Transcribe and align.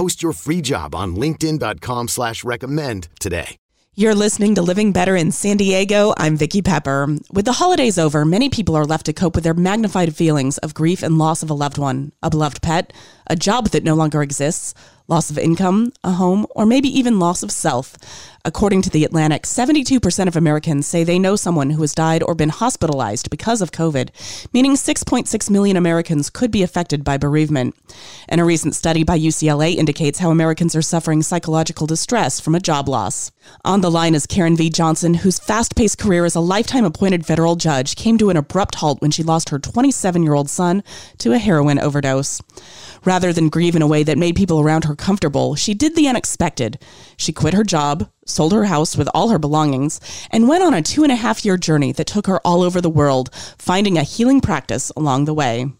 Post 0.00 0.22
your 0.22 0.32
free 0.32 0.62
job 0.62 0.94
on 0.94 1.14
linkedin.com 1.14 2.08
slash 2.08 2.42
recommend 2.42 3.08
today. 3.20 3.56
You're 3.96 4.14
listening 4.14 4.54
to 4.54 4.62
Living 4.62 4.92
Better 4.92 5.14
in 5.14 5.30
San 5.30 5.58
Diego. 5.58 6.14
I'm 6.16 6.38
Vicki 6.38 6.62
Pepper. 6.62 7.18
With 7.30 7.44
the 7.44 7.52
holidays 7.52 7.98
over, 7.98 8.24
many 8.24 8.48
people 8.48 8.76
are 8.76 8.86
left 8.86 9.04
to 9.06 9.12
cope 9.12 9.34
with 9.34 9.44
their 9.44 9.52
magnified 9.52 10.16
feelings 10.16 10.56
of 10.56 10.72
grief 10.72 11.02
and 11.02 11.18
loss 11.18 11.42
of 11.42 11.50
a 11.50 11.54
loved 11.54 11.76
one, 11.76 12.12
a 12.22 12.30
beloved 12.30 12.62
pet, 12.62 12.94
a 13.30 13.36
job 13.36 13.68
that 13.68 13.84
no 13.84 13.94
longer 13.94 14.22
exists, 14.22 14.74
loss 15.06 15.30
of 15.30 15.38
income, 15.38 15.92
a 16.04 16.12
home, 16.12 16.46
or 16.50 16.66
maybe 16.66 16.88
even 16.88 17.18
loss 17.18 17.42
of 17.42 17.50
self. 17.50 17.96
According 18.42 18.80
to 18.82 18.90
The 18.90 19.04
Atlantic, 19.04 19.42
72% 19.42 20.26
of 20.26 20.34
Americans 20.34 20.86
say 20.86 21.04
they 21.04 21.18
know 21.18 21.36
someone 21.36 21.70
who 21.70 21.82
has 21.82 21.94
died 21.94 22.22
or 22.22 22.34
been 22.34 22.48
hospitalized 22.48 23.28
because 23.28 23.60
of 23.60 23.70
COVID, 23.70 24.08
meaning 24.54 24.76
6.6 24.76 25.50
million 25.50 25.76
Americans 25.76 26.30
could 26.30 26.50
be 26.50 26.62
affected 26.62 27.04
by 27.04 27.18
bereavement. 27.18 27.74
And 28.30 28.40
a 28.40 28.44
recent 28.44 28.74
study 28.74 29.04
by 29.04 29.18
UCLA 29.18 29.74
indicates 29.74 30.20
how 30.20 30.30
Americans 30.30 30.74
are 30.74 30.80
suffering 30.80 31.22
psychological 31.22 31.86
distress 31.86 32.40
from 32.40 32.54
a 32.54 32.60
job 32.60 32.88
loss. 32.88 33.30
On 33.62 33.82
the 33.82 33.90
line 33.90 34.14
is 34.14 34.26
Karen 34.26 34.56
V. 34.56 34.70
Johnson, 34.70 35.12
whose 35.12 35.38
fast 35.38 35.76
paced 35.76 35.98
career 35.98 36.24
as 36.24 36.34
a 36.34 36.40
lifetime 36.40 36.86
appointed 36.86 37.26
federal 37.26 37.56
judge 37.56 37.94
came 37.94 38.16
to 38.16 38.30
an 38.30 38.38
abrupt 38.38 38.76
halt 38.76 39.02
when 39.02 39.10
she 39.10 39.22
lost 39.22 39.50
her 39.50 39.58
27 39.58 40.22
year 40.22 40.34
old 40.34 40.48
son 40.48 40.82
to 41.18 41.32
a 41.32 41.38
heroin 41.38 41.78
overdose. 41.78 42.40
Rather 43.04 43.19
than 43.32 43.50
grieve 43.50 43.76
in 43.76 43.82
a 43.82 43.86
way 43.86 44.02
that 44.02 44.18
made 44.18 44.34
people 44.34 44.60
around 44.60 44.84
her 44.84 44.96
comfortable, 44.96 45.54
she 45.54 45.74
did 45.74 45.94
the 45.94 46.08
unexpected. 46.08 46.78
She 47.16 47.32
quit 47.32 47.54
her 47.54 47.62
job, 47.62 48.10
sold 48.26 48.52
her 48.52 48.64
house 48.64 48.96
with 48.96 49.08
all 49.14 49.28
her 49.28 49.38
belongings, 49.38 50.00
and 50.30 50.48
went 50.48 50.64
on 50.64 50.74
a 50.74 50.82
two 50.82 51.02
and 51.02 51.12
a 51.12 51.16
half 51.16 51.44
year 51.44 51.56
journey 51.56 51.92
that 51.92 52.06
took 52.06 52.26
her 52.26 52.40
all 52.44 52.62
over 52.62 52.80
the 52.80 52.88
world, 52.88 53.30
finding 53.58 53.98
a 53.98 54.02
healing 54.02 54.40
practice 54.40 54.90
along 54.96 55.26
the 55.26 55.34
way. 55.34 55.70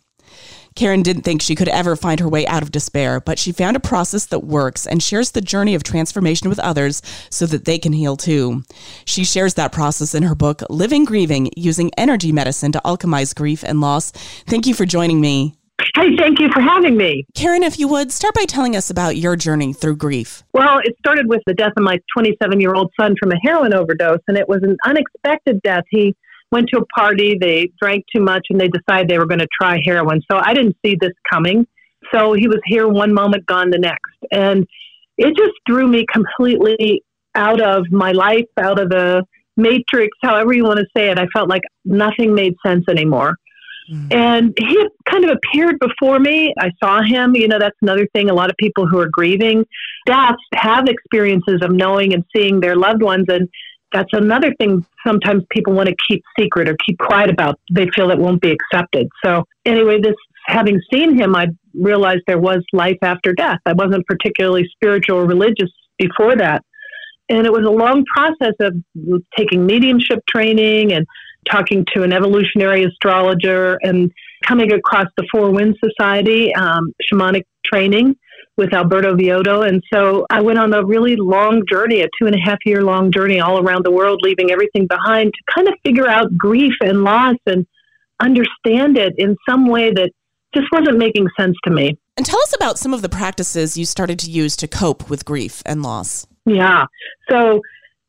Karen 0.77 1.02
didn't 1.02 1.22
think 1.22 1.42
she 1.42 1.55
could 1.55 1.69
ever 1.69 1.97
find 1.97 2.20
her 2.20 2.28
way 2.28 2.47
out 2.47 2.62
of 2.62 2.70
despair, 2.70 3.20
but 3.20 3.38
she 3.38 3.52
found 3.52 3.77
a 3.77 3.80
process 3.80 4.27
that 4.27 4.44
works 4.44 4.86
and 4.86 5.02
shares 5.02 5.32
the 5.32 5.41
journey 5.41 5.75
of 5.75 5.82
transformation 5.82 6.48
with 6.48 6.58
others 6.60 7.02
so 7.28 7.47
that 7.47 7.64
they 7.64 7.78
can 7.78 7.92
heal 7.92 8.16
too. 8.16 8.62
She 9.04 9.25
shares 9.25 9.54
that 9.54 9.72
process 9.72 10.14
in 10.14 10.22
her 10.22 10.34
book, 10.34 10.62
Living 10.70 11.04
Grieving 11.04 11.50
Using 11.56 11.91
Energy 11.98 12.32
Medicine 12.32 12.72
to 12.72 12.80
Alchemize 12.84 13.34
Grief 13.34 13.64
and 13.64 13.80
Loss. 13.80 14.12
Thank 14.47 14.66
you 14.66 14.75
for 14.75 14.86
joining 14.86 15.20
me. 15.20 15.59
Hey, 15.96 16.16
thank 16.16 16.38
you 16.38 16.48
for 16.52 16.60
having 16.60 16.96
me. 16.96 17.26
Karen, 17.34 17.62
if 17.62 17.78
you 17.78 17.88
would, 17.88 18.12
start 18.12 18.34
by 18.34 18.44
telling 18.44 18.76
us 18.76 18.90
about 18.90 19.16
your 19.16 19.34
journey 19.36 19.72
through 19.72 19.96
grief. 19.96 20.42
Well, 20.52 20.78
it 20.84 20.94
started 20.98 21.28
with 21.28 21.40
the 21.46 21.54
death 21.54 21.72
of 21.76 21.82
my 21.82 21.98
27 22.16 22.60
year 22.60 22.74
old 22.74 22.92
son 22.98 23.14
from 23.18 23.32
a 23.32 23.36
heroin 23.42 23.74
overdose, 23.74 24.20
and 24.28 24.36
it 24.36 24.48
was 24.48 24.60
an 24.62 24.76
unexpected 24.84 25.60
death. 25.62 25.84
He 25.90 26.14
went 26.52 26.68
to 26.72 26.78
a 26.80 26.86
party, 26.86 27.36
they 27.40 27.70
drank 27.80 28.04
too 28.14 28.22
much, 28.22 28.46
and 28.50 28.60
they 28.60 28.68
decided 28.68 29.08
they 29.08 29.18
were 29.18 29.26
going 29.26 29.40
to 29.40 29.48
try 29.60 29.80
heroin. 29.84 30.20
So 30.30 30.38
I 30.38 30.54
didn't 30.54 30.76
see 30.84 30.96
this 31.00 31.12
coming. 31.30 31.66
So 32.14 32.32
he 32.32 32.48
was 32.48 32.60
here 32.66 32.88
one 32.88 33.12
moment, 33.12 33.46
gone 33.46 33.70
the 33.70 33.78
next. 33.78 34.16
And 34.32 34.66
it 35.18 35.36
just 35.36 35.52
threw 35.66 35.86
me 35.86 36.06
completely 36.10 37.04
out 37.34 37.60
of 37.60 37.90
my 37.90 38.12
life, 38.12 38.46
out 38.58 38.80
of 38.80 38.88
the 38.88 39.24
matrix, 39.56 40.16
however 40.22 40.52
you 40.52 40.64
want 40.64 40.78
to 40.78 40.86
say 40.96 41.10
it. 41.10 41.18
I 41.18 41.26
felt 41.26 41.48
like 41.48 41.62
nothing 41.84 42.34
made 42.34 42.54
sense 42.64 42.84
anymore. 42.88 43.36
Mm-hmm. 43.90 44.12
And 44.12 44.54
he 44.58 44.88
kind 45.08 45.24
of 45.24 45.36
appeared 45.36 45.78
before 45.80 46.18
me. 46.18 46.54
I 46.58 46.70
saw 46.82 47.02
him. 47.02 47.34
You 47.34 47.48
know, 47.48 47.58
that's 47.58 47.76
another 47.82 48.06
thing. 48.14 48.30
A 48.30 48.34
lot 48.34 48.50
of 48.50 48.56
people 48.56 48.86
who 48.86 48.98
are 48.98 49.08
grieving 49.10 49.64
deaths 50.06 50.38
have 50.54 50.86
experiences 50.88 51.60
of 51.62 51.72
knowing 51.72 52.14
and 52.14 52.24
seeing 52.34 52.60
their 52.60 52.76
loved 52.76 53.02
ones. 53.02 53.26
And 53.28 53.48
that's 53.92 54.12
another 54.12 54.54
thing 54.58 54.84
sometimes 55.04 55.42
people 55.50 55.72
want 55.72 55.88
to 55.88 55.96
keep 56.08 56.22
secret 56.38 56.68
or 56.68 56.76
keep 56.86 56.98
quiet 56.98 57.30
about. 57.30 57.58
They 57.72 57.88
feel 57.94 58.10
it 58.10 58.18
won't 58.18 58.40
be 58.40 58.52
accepted. 58.52 59.08
So, 59.24 59.44
anyway, 59.64 60.00
this 60.00 60.14
having 60.46 60.80
seen 60.92 61.18
him, 61.18 61.34
I 61.34 61.48
realized 61.74 62.22
there 62.26 62.38
was 62.38 62.62
life 62.72 62.98
after 63.02 63.32
death. 63.32 63.58
I 63.66 63.72
wasn't 63.72 64.06
particularly 64.06 64.68
spiritual 64.72 65.18
or 65.18 65.26
religious 65.26 65.70
before 65.98 66.36
that. 66.36 66.64
And 67.28 67.46
it 67.46 67.52
was 67.52 67.64
a 67.64 67.70
long 67.70 68.04
process 68.12 68.54
of 68.60 68.74
taking 69.36 69.64
mediumship 69.64 70.20
training 70.28 70.92
and 70.92 71.06
talking 71.48 71.86
to 71.94 72.02
an 72.02 72.12
evolutionary 72.12 72.84
astrologer 72.84 73.78
and 73.82 74.10
coming 74.46 74.72
across 74.72 75.06
the 75.16 75.26
Four 75.30 75.50
Winds 75.50 75.78
Society 75.84 76.54
um, 76.54 76.92
shamanic 77.10 77.44
training 77.64 78.16
with 78.56 78.74
Alberto 78.74 79.14
Villoldo. 79.14 79.66
And 79.66 79.82
so 79.92 80.26
I 80.30 80.40
went 80.42 80.58
on 80.58 80.72
a 80.74 80.84
really 80.84 81.16
long 81.16 81.62
journey, 81.70 82.02
a 82.02 82.08
two 82.20 82.26
and 82.26 82.34
a 82.34 82.38
half 82.38 82.58
year 82.66 82.82
long 82.82 83.10
journey 83.10 83.40
all 83.40 83.58
around 83.58 83.84
the 83.84 83.90
world, 83.90 84.20
leaving 84.22 84.50
everything 84.50 84.86
behind 84.86 85.32
to 85.32 85.54
kind 85.54 85.68
of 85.68 85.74
figure 85.84 86.08
out 86.08 86.36
grief 86.36 86.74
and 86.82 87.02
loss 87.02 87.36
and 87.46 87.66
understand 88.20 88.98
it 88.98 89.14
in 89.16 89.36
some 89.48 89.66
way 89.66 89.90
that 89.92 90.10
just 90.54 90.66
wasn't 90.72 90.98
making 90.98 91.26
sense 91.38 91.56
to 91.64 91.70
me. 91.70 91.96
And 92.16 92.26
tell 92.26 92.40
us 92.40 92.54
about 92.54 92.78
some 92.78 92.92
of 92.92 93.02
the 93.02 93.08
practices 93.08 93.76
you 93.76 93.86
started 93.86 94.18
to 94.20 94.30
use 94.30 94.56
to 94.56 94.68
cope 94.68 95.08
with 95.08 95.24
grief 95.24 95.62
and 95.64 95.82
loss. 95.82 96.26
Yeah. 96.44 96.84
So 97.30 97.60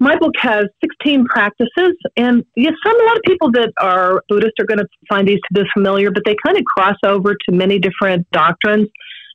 my 0.02 0.18
book 0.18 0.34
has 0.40 0.66
16 0.84 1.26
practices, 1.26 1.94
and 2.18 2.44
yes, 2.56 2.74
some 2.84 3.00
a 3.00 3.06
lot 3.06 3.18
of 3.18 3.22
people 3.24 3.52
that 3.52 3.72
are 3.80 4.24
Buddhist 4.28 4.54
are 4.60 4.66
going 4.66 4.80
to 4.80 4.88
find 5.08 5.28
these 5.28 5.38
to 5.54 5.62
be 5.62 5.70
familiar, 5.76 6.10
but 6.10 6.24
they 6.26 6.36
kind 6.44 6.58
of 6.58 6.64
cross 6.66 6.98
over 7.06 7.36
to 7.36 7.56
many 7.56 7.78
different 7.78 8.28
doctrines: 8.32 8.90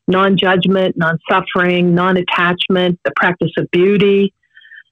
non-judgment, 0.09 0.97
non-suffering, 0.97 1.95
non-attachment, 1.95 2.99
the 3.05 3.13
practice 3.15 3.53
of 3.57 3.71
beauty, 3.71 4.35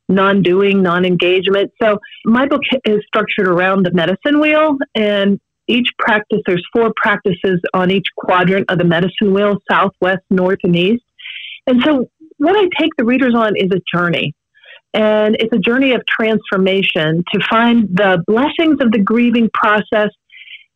non-doing, 0.09 0.81
non-engagement. 0.81 1.73
So 1.83 1.99
my 2.25 2.47
book 2.47 2.63
is 2.85 3.01
structured 3.09 3.49
around 3.49 3.85
the 3.85 3.93
medicine 3.93 4.39
wheel, 4.41 4.79
and 4.95 5.41
each 5.67 5.89
practice 5.99 6.39
there's 6.47 6.65
four 6.73 6.93
practices 6.95 7.61
on 7.75 7.91
each 7.91 8.07
quadrant 8.17 8.71
of 8.71 8.79
the 8.79 8.85
medicine 8.85 9.35
wheel: 9.35 9.57
south, 9.69 9.91
west, 10.01 10.23
north, 10.31 10.61
and 10.63 10.77
east. 10.77 11.03
And 11.67 11.83
so 11.83 12.09
what 12.37 12.57
I 12.57 12.69
take 12.81 12.93
the 12.97 13.05
readers 13.05 13.35
on 13.35 13.57
is 13.57 13.71
a 13.73 13.81
journey 13.93 14.37
and 14.95 15.37
it's 15.41 15.53
a 15.53 15.59
journey 15.59 15.93
of 15.93 16.03
transformation 16.07 17.25
to 17.33 17.41
find 17.51 17.89
the 17.93 18.23
blessings 18.27 18.81
of 18.81 18.93
the 18.93 19.01
grieving 19.01 19.51
process 19.53 20.11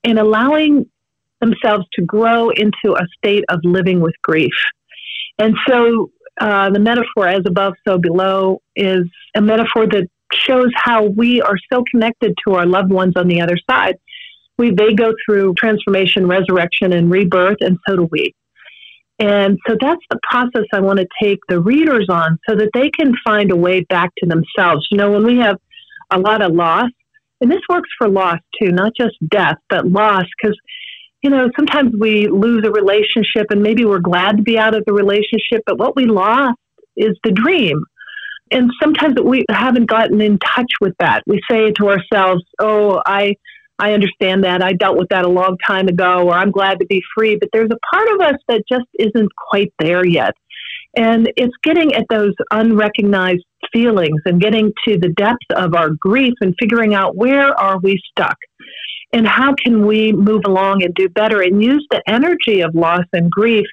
and 0.04 0.18
allowing 0.18 0.86
themselves 1.40 1.86
to 1.94 2.02
grow 2.02 2.50
into 2.50 2.96
a 2.96 3.06
state 3.16 3.44
of 3.48 3.60
living 3.62 4.00
with 4.00 4.14
grief. 4.22 4.52
And 5.38 5.54
so 5.68 6.10
uh, 6.40 6.70
the 6.70 6.80
metaphor, 6.80 7.28
as 7.28 7.42
above, 7.46 7.74
so 7.86 7.96
below, 7.96 8.60
is 8.74 9.04
a 9.36 9.40
metaphor 9.40 9.86
that 9.86 10.08
shows 10.32 10.70
how 10.75 11.04
we 11.04 11.40
are 11.40 11.56
so 11.72 11.84
connected 11.90 12.34
to 12.46 12.54
our 12.54 12.66
loved 12.66 12.90
ones 12.90 13.14
on 13.16 13.28
the 13.28 13.40
other 13.40 13.56
side. 13.70 13.96
We, 14.58 14.70
they 14.70 14.94
go 14.94 15.14
through 15.25 15.54
transformation, 15.54 16.26
resurrection, 16.26 16.93
and 16.93 17.08
rebirth, 17.10 17.58
and 17.60 17.78
so 17.87 17.96
do 17.96 18.08
we. 18.10 18.34
And 19.20 19.59
so 19.67 19.76
that's 19.81 20.03
the 20.11 20.19
process 20.31 20.65
I 20.73 20.81
want 20.81 21.00
to 21.00 21.06
take 21.20 21.41
the 21.49 21.61
readers 21.61 22.06
on 22.09 22.38
so 22.49 22.55
that 22.55 22.70
they 22.73 22.91
can 22.91 23.12
find 23.25 23.50
a 23.50 23.56
way 23.56 23.81
back 23.88 24.11
to 24.19 24.26
themselves. 24.26 24.87
You 24.91 24.99
know, 24.99 25.11
when 25.11 25.25
we 25.25 25.38
have 25.38 25.56
a 26.11 26.19
lot 26.19 26.41
of 26.41 26.53
loss, 26.53 26.91
and 27.41 27.50
this 27.50 27.61
works 27.69 27.88
for 27.99 28.09
loss 28.09 28.38
too, 28.61 28.70
not 28.70 28.93
just 28.97 29.15
death, 29.29 29.56
but 29.69 29.87
loss, 29.87 30.25
because, 30.41 30.56
you 31.23 31.31
know, 31.31 31.50
sometimes 31.56 31.93
we 31.99 32.29
lose 32.29 32.65
a 32.65 32.70
relationship 32.70 33.47
and 33.50 33.62
maybe 33.62 33.85
we're 33.85 33.99
glad 33.99 34.37
to 34.37 34.43
be 34.43 34.59
out 34.59 34.75
of 34.75 34.85
the 34.87 34.93
relationship, 34.93 35.62
but 35.67 35.79
what 35.79 35.97
we 35.97 36.05
lost 36.06 36.59
is 36.97 37.17
the 37.25 37.32
dream. 37.32 37.82
And 38.50 38.70
sometimes 38.82 39.15
we 39.23 39.44
haven't 39.50 39.87
gotten 39.87 40.20
in 40.20 40.38
touch 40.38 40.73
with 40.81 40.94
that. 41.00 41.23
We 41.26 41.41
say 41.50 41.70
to 41.73 41.91
ourselves, 41.91 42.43
oh, 42.61 43.03
I 43.05 43.35
I 43.78 43.92
understand 43.92 44.44
that. 44.44 44.62
I 44.62 44.72
dealt 44.72 44.98
with 44.98 45.08
that 45.10 45.25
a 45.25 45.28
long 45.28 45.56
time 45.66 45.88
ago, 45.88 46.28
or 46.28 46.34
I'm 46.34 46.50
glad 46.50 46.80
to 46.80 46.86
be 46.86 47.02
free. 47.16 47.36
But 47.36 47.50
there's 47.52 47.70
a 47.70 47.94
part 47.94 48.08
of 48.08 48.20
us 48.20 48.36
that 48.48 48.62
just 48.69 48.86
isn't 48.98 49.30
quite 49.50 49.72
there 49.78 50.04
yet. 50.04 50.34
And 50.96 51.30
it's 51.36 51.54
getting 51.62 51.94
at 51.94 52.06
those 52.10 52.34
unrecognized 52.50 53.44
feelings 53.72 54.20
and 54.25 54.40
getting 54.40 54.72
to 54.86 54.98
the 54.98 55.10
depth 55.10 55.44
of 55.54 55.75
our 55.75 55.90
grief 55.90 56.34
and 56.40 56.54
figuring 56.58 56.94
out 56.94 57.16
where 57.16 57.58
are 57.60 57.78
we 57.78 58.00
stuck 58.10 58.36
and 59.12 59.26
how 59.26 59.54
can 59.54 59.86
we 59.86 60.12
move 60.12 60.42
along 60.44 60.82
and 60.82 60.94
do 60.94 61.08
better 61.08 61.40
and 61.42 61.62
use 61.62 61.86
the 61.90 62.02
energy 62.08 62.60
of 62.60 62.74
loss 62.74 63.04
and 63.12 63.31
grief 63.31 63.66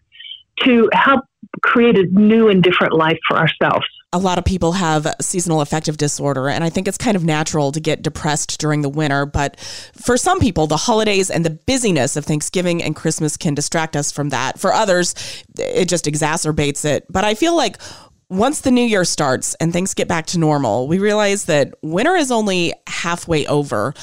to 0.62 0.90
help 0.94 1.22
create 1.62 1.98
a 1.98 2.06
new 2.12 2.50
and 2.50 2.64
different 2.64 2.94
life 2.94 3.18
for 3.28 3.38
ourselves. 3.38 3.86
A 4.14 4.20
lot 4.20 4.38
of 4.38 4.46
people 4.46 4.74
have 4.74 5.14
seasonal 5.20 5.60
affective 5.60 5.98
disorder, 5.98 6.48
and 6.48 6.64
I 6.64 6.70
think 6.70 6.88
it's 6.88 6.98
kind 6.98 7.18
of 7.18 7.26
natural 7.26 7.72
to 7.74 7.82
get 7.82 8.02
depressed 8.02 8.60
during 8.60 8.82
the 8.82 8.90
winter. 8.90 9.26
But 9.26 9.60
for 9.60 10.16
some 10.16 10.40
people, 10.40 10.68
the 10.68 10.78
holidays 10.78 11.30
and 11.30 11.44
the 11.44 11.50
busyness 11.50 12.16
of 12.16 12.24
Thanksgiving 12.24 12.82
and 12.82 12.96
Christmas 12.96 13.36
can 13.36 13.56
distract 13.56 13.96
us 13.96 14.12
from 14.12 14.30
that. 14.30 14.58
For 14.58 14.72
others, 14.72 15.16
it 15.58 15.90
just 15.90 16.06
exacerbates 16.06 16.86
it. 16.86 17.06
But 17.10 17.26
I 17.26 17.34
feel 17.36 17.58
like 17.58 17.78
once 18.30 18.62
the 18.62 18.72
new 18.72 18.84
year 18.84 19.06
starts 19.06 19.54
and 19.56 19.72
things 19.72 19.94
get 19.94 20.08
back 20.08 20.26
to 20.28 20.40
normal, 20.40 20.88
we 20.88 20.98
realize 20.98 21.46
that 21.46 21.74
winter 21.82 22.16
is 22.16 22.32
only 22.32 22.74
halfway 22.88 23.46
over. 23.48 23.94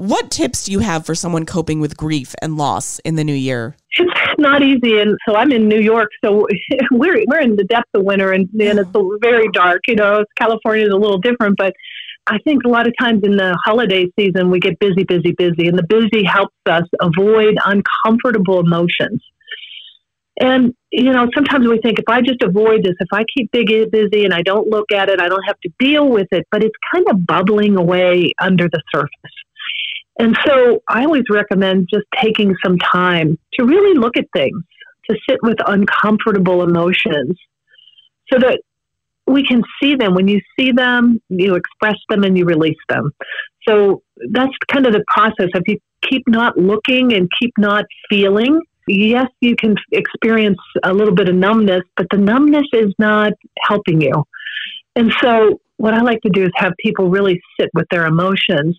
What 0.00 0.30
tips 0.30 0.64
do 0.64 0.72
you 0.72 0.78
have 0.78 1.04
for 1.04 1.14
someone 1.14 1.44
coping 1.44 1.78
with 1.78 1.94
grief 1.94 2.34
and 2.40 2.56
loss 2.56 3.00
in 3.00 3.16
the 3.16 3.22
new 3.22 3.34
year? 3.34 3.76
It's 3.98 4.40
not 4.40 4.62
easy, 4.62 4.98
and 4.98 5.14
so 5.28 5.36
I'm 5.36 5.52
in 5.52 5.68
New 5.68 5.78
York, 5.78 6.08
so 6.24 6.46
we're 6.90 7.22
we're 7.26 7.40
in 7.40 7.54
the 7.56 7.64
depth 7.64 7.90
of 7.92 8.04
winter, 8.04 8.32
and, 8.32 8.48
and 8.58 8.78
it's 8.78 8.88
very 9.20 9.50
dark. 9.52 9.82
You 9.88 9.96
know, 9.96 10.24
California 10.38 10.86
is 10.86 10.90
a 10.94 10.96
little 10.96 11.18
different, 11.18 11.58
but 11.58 11.74
I 12.26 12.38
think 12.44 12.62
a 12.64 12.68
lot 12.70 12.86
of 12.86 12.94
times 12.98 13.24
in 13.24 13.36
the 13.36 13.54
holiday 13.62 14.06
season 14.18 14.50
we 14.50 14.58
get 14.58 14.78
busy, 14.78 15.04
busy, 15.04 15.34
busy, 15.36 15.68
and 15.68 15.78
the 15.78 15.86
busy 15.86 16.24
helps 16.24 16.56
us 16.64 16.84
avoid 17.02 17.58
uncomfortable 17.66 18.58
emotions. 18.58 19.22
And 20.40 20.72
you 20.92 21.12
know, 21.12 21.28
sometimes 21.34 21.68
we 21.68 21.78
think 21.78 21.98
if 21.98 22.08
I 22.08 22.22
just 22.22 22.42
avoid 22.42 22.84
this, 22.84 22.94
if 23.00 23.08
I 23.12 23.24
keep 23.36 23.52
busy 23.52 24.24
and 24.24 24.32
I 24.32 24.40
don't 24.40 24.66
look 24.66 24.92
at 24.92 25.10
it, 25.10 25.20
I 25.20 25.28
don't 25.28 25.44
have 25.46 25.60
to 25.60 25.70
deal 25.78 26.08
with 26.08 26.28
it. 26.32 26.46
But 26.50 26.64
it's 26.64 26.76
kind 26.90 27.04
of 27.10 27.26
bubbling 27.26 27.76
away 27.76 28.32
under 28.40 28.66
the 28.66 28.80
surface. 28.94 29.34
And 30.18 30.36
so 30.46 30.80
I 30.88 31.04
always 31.04 31.24
recommend 31.30 31.88
just 31.92 32.04
taking 32.20 32.54
some 32.64 32.78
time 32.78 33.38
to 33.54 33.64
really 33.64 33.98
look 33.98 34.16
at 34.16 34.26
things, 34.34 34.62
to 35.08 35.16
sit 35.28 35.38
with 35.42 35.56
uncomfortable 35.66 36.62
emotions 36.62 37.38
so 38.30 38.38
that 38.38 38.60
we 39.26 39.46
can 39.46 39.62
see 39.80 39.94
them. 39.94 40.14
When 40.14 40.28
you 40.28 40.40
see 40.58 40.72
them, 40.72 41.20
you 41.28 41.54
express 41.54 41.96
them 42.08 42.24
and 42.24 42.36
you 42.36 42.44
release 42.44 42.78
them. 42.88 43.12
So 43.66 44.02
that's 44.30 44.52
kind 44.68 44.86
of 44.86 44.92
the 44.92 45.04
process. 45.08 45.48
If 45.54 45.62
you 45.66 45.78
keep 46.02 46.26
not 46.26 46.58
looking 46.58 47.12
and 47.12 47.28
keep 47.40 47.52
not 47.56 47.84
feeling, 48.08 48.60
yes, 48.88 49.28
you 49.40 49.56
can 49.56 49.76
experience 49.92 50.58
a 50.82 50.92
little 50.92 51.14
bit 51.14 51.28
of 51.28 51.34
numbness, 51.34 51.82
but 51.96 52.06
the 52.10 52.18
numbness 52.18 52.66
is 52.72 52.92
not 52.98 53.32
helping 53.62 54.00
you. 54.00 54.24
And 54.96 55.12
so 55.22 55.60
what 55.76 55.94
I 55.94 56.00
like 56.00 56.20
to 56.22 56.30
do 56.30 56.42
is 56.42 56.50
have 56.56 56.72
people 56.84 57.08
really 57.08 57.40
sit 57.58 57.70
with 57.74 57.86
their 57.90 58.06
emotions 58.06 58.78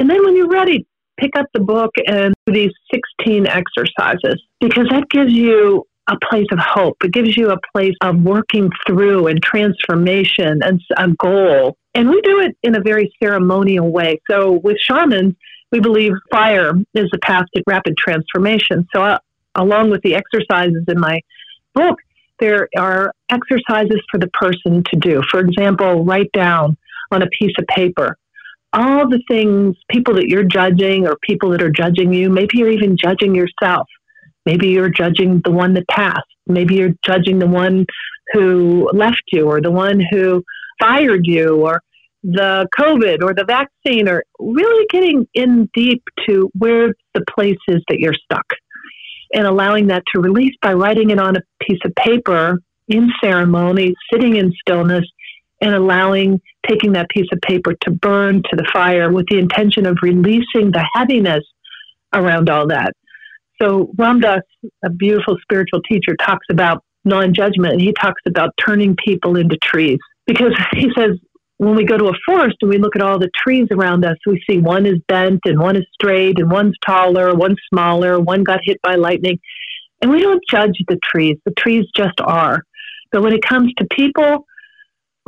and 0.00 0.08
then 0.08 0.24
when 0.24 0.34
you're 0.34 0.48
ready, 0.48 0.86
pick 1.18 1.36
up 1.36 1.44
the 1.52 1.60
book 1.60 1.90
and 2.06 2.32
do 2.46 2.54
these 2.54 2.72
16 3.20 3.46
exercises 3.46 4.42
because 4.58 4.88
that 4.90 5.10
gives 5.10 5.30
you 5.30 5.86
a 6.08 6.16
place 6.30 6.46
of 6.50 6.58
hope. 6.58 6.96
It 7.04 7.12
gives 7.12 7.36
you 7.36 7.50
a 7.50 7.58
place 7.74 7.94
of 8.00 8.16
working 8.22 8.70
through 8.86 9.26
and 9.26 9.42
transformation 9.42 10.62
and 10.62 10.80
a 10.96 11.08
goal. 11.08 11.76
And 11.94 12.08
we 12.08 12.18
do 12.22 12.40
it 12.40 12.56
in 12.62 12.74
a 12.76 12.80
very 12.80 13.12
ceremonial 13.22 13.92
way. 13.92 14.22
So 14.28 14.52
with 14.64 14.78
shamans, 14.80 15.34
we 15.70 15.80
believe 15.80 16.12
fire 16.30 16.72
is 16.94 17.10
the 17.12 17.18
path 17.18 17.44
to 17.54 17.62
rapid 17.66 17.98
transformation. 17.98 18.88
So, 18.94 19.02
uh, 19.02 19.18
along 19.54 19.90
with 19.90 20.00
the 20.00 20.14
exercises 20.14 20.84
in 20.88 20.98
my 20.98 21.20
book, 21.74 21.96
there 22.38 22.68
are 22.78 23.12
exercises 23.28 24.00
for 24.10 24.18
the 24.18 24.28
person 24.28 24.82
to 24.90 24.98
do. 24.98 25.22
For 25.30 25.40
example, 25.40 26.06
write 26.06 26.32
down 26.32 26.78
on 27.10 27.20
a 27.20 27.26
piece 27.26 27.52
of 27.58 27.66
paper 27.66 28.16
all 28.72 29.08
the 29.08 29.22
things, 29.28 29.76
people 29.90 30.14
that 30.14 30.28
you're 30.28 30.44
judging 30.44 31.06
or 31.06 31.16
people 31.22 31.50
that 31.50 31.62
are 31.62 31.70
judging 31.70 32.12
you, 32.12 32.30
maybe 32.30 32.58
you're 32.58 32.70
even 32.70 32.96
judging 32.96 33.34
yourself. 33.34 33.86
Maybe 34.46 34.68
you're 34.68 34.90
judging 34.90 35.40
the 35.44 35.50
one 35.50 35.74
that 35.74 35.88
passed. 35.88 36.20
Maybe 36.46 36.76
you're 36.76 36.94
judging 37.04 37.38
the 37.38 37.46
one 37.46 37.86
who 38.32 38.88
left 38.92 39.22
you 39.32 39.46
or 39.46 39.60
the 39.60 39.70
one 39.70 40.00
who 40.10 40.42
fired 40.80 41.26
you 41.26 41.66
or 41.66 41.82
the 42.22 42.68
COVID 42.78 43.22
or 43.22 43.34
the 43.34 43.44
vaccine 43.44 44.08
or 44.08 44.24
really 44.38 44.86
getting 44.90 45.26
in 45.34 45.68
deep 45.74 46.02
to 46.28 46.50
where 46.58 46.94
the 47.14 47.24
place 47.34 47.58
is 47.68 47.82
that 47.88 47.98
you're 47.98 48.14
stuck 48.14 48.46
and 49.32 49.46
allowing 49.46 49.86
that 49.88 50.02
to 50.14 50.20
release 50.20 50.54
by 50.60 50.74
writing 50.74 51.10
it 51.10 51.18
on 51.18 51.36
a 51.36 51.40
piece 51.60 51.78
of 51.84 51.94
paper 51.94 52.60
in 52.88 53.10
ceremony, 53.22 53.94
sitting 54.12 54.36
in 54.36 54.52
stillness, 54.60 55.04
and 55.60 55.74
allowing 55.74 56.40
taking 56.68 56.92
that 56.92 57.08
piece 57.10 57.26
of 57.32 57.40
paper 57.40 57.74
to 57.82 57.90
burn 57.90 58.42
to 58.50 58.56
the 58.56 58.68
fire 58.72 59.12
with 59.12 59.26
the 59.30 59.38
intention 59.38 59.86
of 59.86 59.98
releasing 60.02 60.70
the 60.70 60.86
heaviness 60.94 61.44
around 62.12 62.48
all 62.48 62.66
that. 62.68 62.92
So 63.60 63.90
Ram 63.98 64.20
Dass, 64.20 64.42
a 64.84 64.90
beautiful 64.90 65.36
spiritual 65.42 65.82
teacher, 65.82 66.16
talks 66.16 66.46
about 66.50 66.82
non-judgment. 67.04 67.74
and 67.74 67.80
He 67.80 67.92
talks 67.92 68.20
about 68.26 68.54
turning 68.64 68.96
people 68.96 69.36
into 69.36 69.56
trees 69.62 69.98
because 70.26 70.52
he 70.72 70.90
says 70.96 71.18
when 71.58 71.76
we 71.76 71.84
go 71.84 71.98
to 71.98 72.06
a 72.06 72.14
forest 72.24 72.56
and 72.62 72.70
we 72.70 72.78
look 72.78 72.96
at 72.96 73.02
all 73.02 73.18
the 73.18 73.30
trees 73.36 73.68
around 73.70 74.02
us, 74.02 74.16
we 74.26 74.42
see 74.48 74.58
one 74.58 74.86
is 74.86 74.98
bent 75.08 75.40
and 75.44 75.60
one 75.60 75.76
is 75.76 75.84
straight 75.92 76.38
and 76.38 76.50
one's 76.50 76.74
taller, 76.86 77.34
one's 77.34 77.60
smaller, 77.68 78.18
one 78.18 78.42
got 78.42 78.60
hit 78.62 78.80
by 78.82 78.94
lightning. 78.94 79.38
And 80.00 80.10
we 80.10 80.22
don't 80.22 80.42
judge 80.48 80.78
the 80.88 80.98
trees. 81.04 81.36
The 81.44 81.52
trees 81.52 81.84
just 81.94 82.18
are. 82.22 82.62
But 83.12 83.22
when 83.22 83.34
it 83.34 83.42
comes 83.42 83.74
to 83.76 83.86
people, 83.90 84.46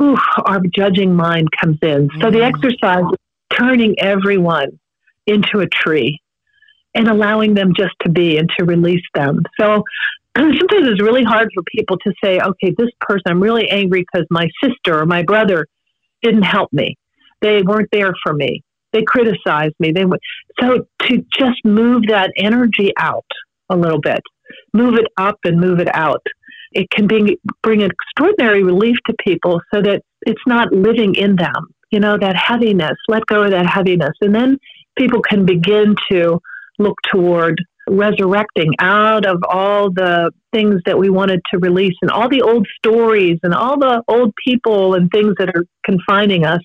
ooh, 0.01 0.17
our 0.45 0.61
judging 0.73 1.15
mind 1.15 1.49
comes 1.59 1.77
in. 1.81 2.09
So 2.21 2.31
the 2.31 2.39
mm-hmm. 2.39 2.55
exercise 2.55 3.03
is 3.11 3.57
turning 3.57 3.95
everyone 3.99 4.79
into 5.27 5.59
a 5.59 5.67
tree 5.67 6.19
and 6.95 7.07
allowing 7.07 7.53
them 7.53 7.73
just 7.75 7.93
to 8.03 8.09
be 8.09 8.37
and 8.37 8.49
to 8.57 8.65
release 8.65 9.05
them. 9.13 9.41
So 9.59 9.83
sometimes 10.37 10.87
it's 10.87 11.01
really 11.01 11.23
hard 11.23 11.49
for 11.53 11.63
people 11.75 11.97
to 11.99 12.13
say, 12.23 12.39
okay, 12.39 12.73
this 12.77 12.89
person, 12.99 13.23
I'm 13.27 13.41
really 13.41 13.69
angry 13.69 14.05
because 14.11 14.27
my 14.29 14.49
sister 14.63 14.99
or 14.99 15.05
my 15.05 15.23
brother 15.23 15.67
didn't 16.21 16.43
help 16.43 16.71
me. 16.71 16.97
They 17.41 17.61
weren't 17.61 17.89
there 17.91 18.13
for 18.23 18.33
me. 18.33 18.63
They 18.93 19.03
criticized 19.03 19.75
me. 19.79 19.91
They 19.91 20.05
so 20.59 20.85
to 21.07 21.25
just 21.37 21.65
move 21.65 22.03
that 22.07 22.31
energy 22.37 22.93
out 22.97 23.25
a 23.69 23.75
little 23.75 23.99
bit, 23.99 24.21
move 24.73 24.95
it 24.95 25.07
up 25.17 25.39
and 25.43 25.59
move 25.59 25.79
it 25.79 25.93
out 25.93 26.21
it 26.73 26.89
can 26.89 27.07
bring, 27.07 27.35
bring 27.61 27.81
extraordinary 27.81 28.63
relief 28.63 28.97
to 29.07 29.15
people 29.25 29.61
so 29.73 29.81
that 29.81 30.01
it's 30.25 30.41
not 30.47 30.71
living 30.71 31.15
in 31.15 31.35
them. 31.35 31.67
You 31.91 31.99
know, 31.99 32.17
that 32.17 32.35
heaviness, 32.35 32.97
let 33.07 33.25
go 33.27 33.43
of 33.43 33.51
that 33.51 33.67
heaviness. 33.67 34.13
And 34.21 34.33
then 34.33 34.57
people 34.97 35.21
can 35.21 35.45
begin 35.45 35.95
to 36.11 36.39
look 36.79 36.97
toward 37.11 37.63
resurrecting 37.87 38.73
out 38.79 39.25
of 39.25 39.43
all 39.47 39.91
the 39.91 40.31
things 40.53 40.81
that 40.85 40.97
we 40.97 41.09
wanted 41.09 41.41
to 41.51 41.59
release 41.59 41.95
and 42.01 42.09
all 42.09 42.29
the 42.29 42.41
old 42.41 42.65
stories 42.77 43.37
and 43.43 43.53
all 43.53 43.77
the 43.77 44.01
old 44.07 44.33
people 44.43 44.95
and 44.95 45.09
things 45.11 45.33
that 45.37 45.49
are 45.49 45.65
confining 45.85 46.45
us 46.45 46.61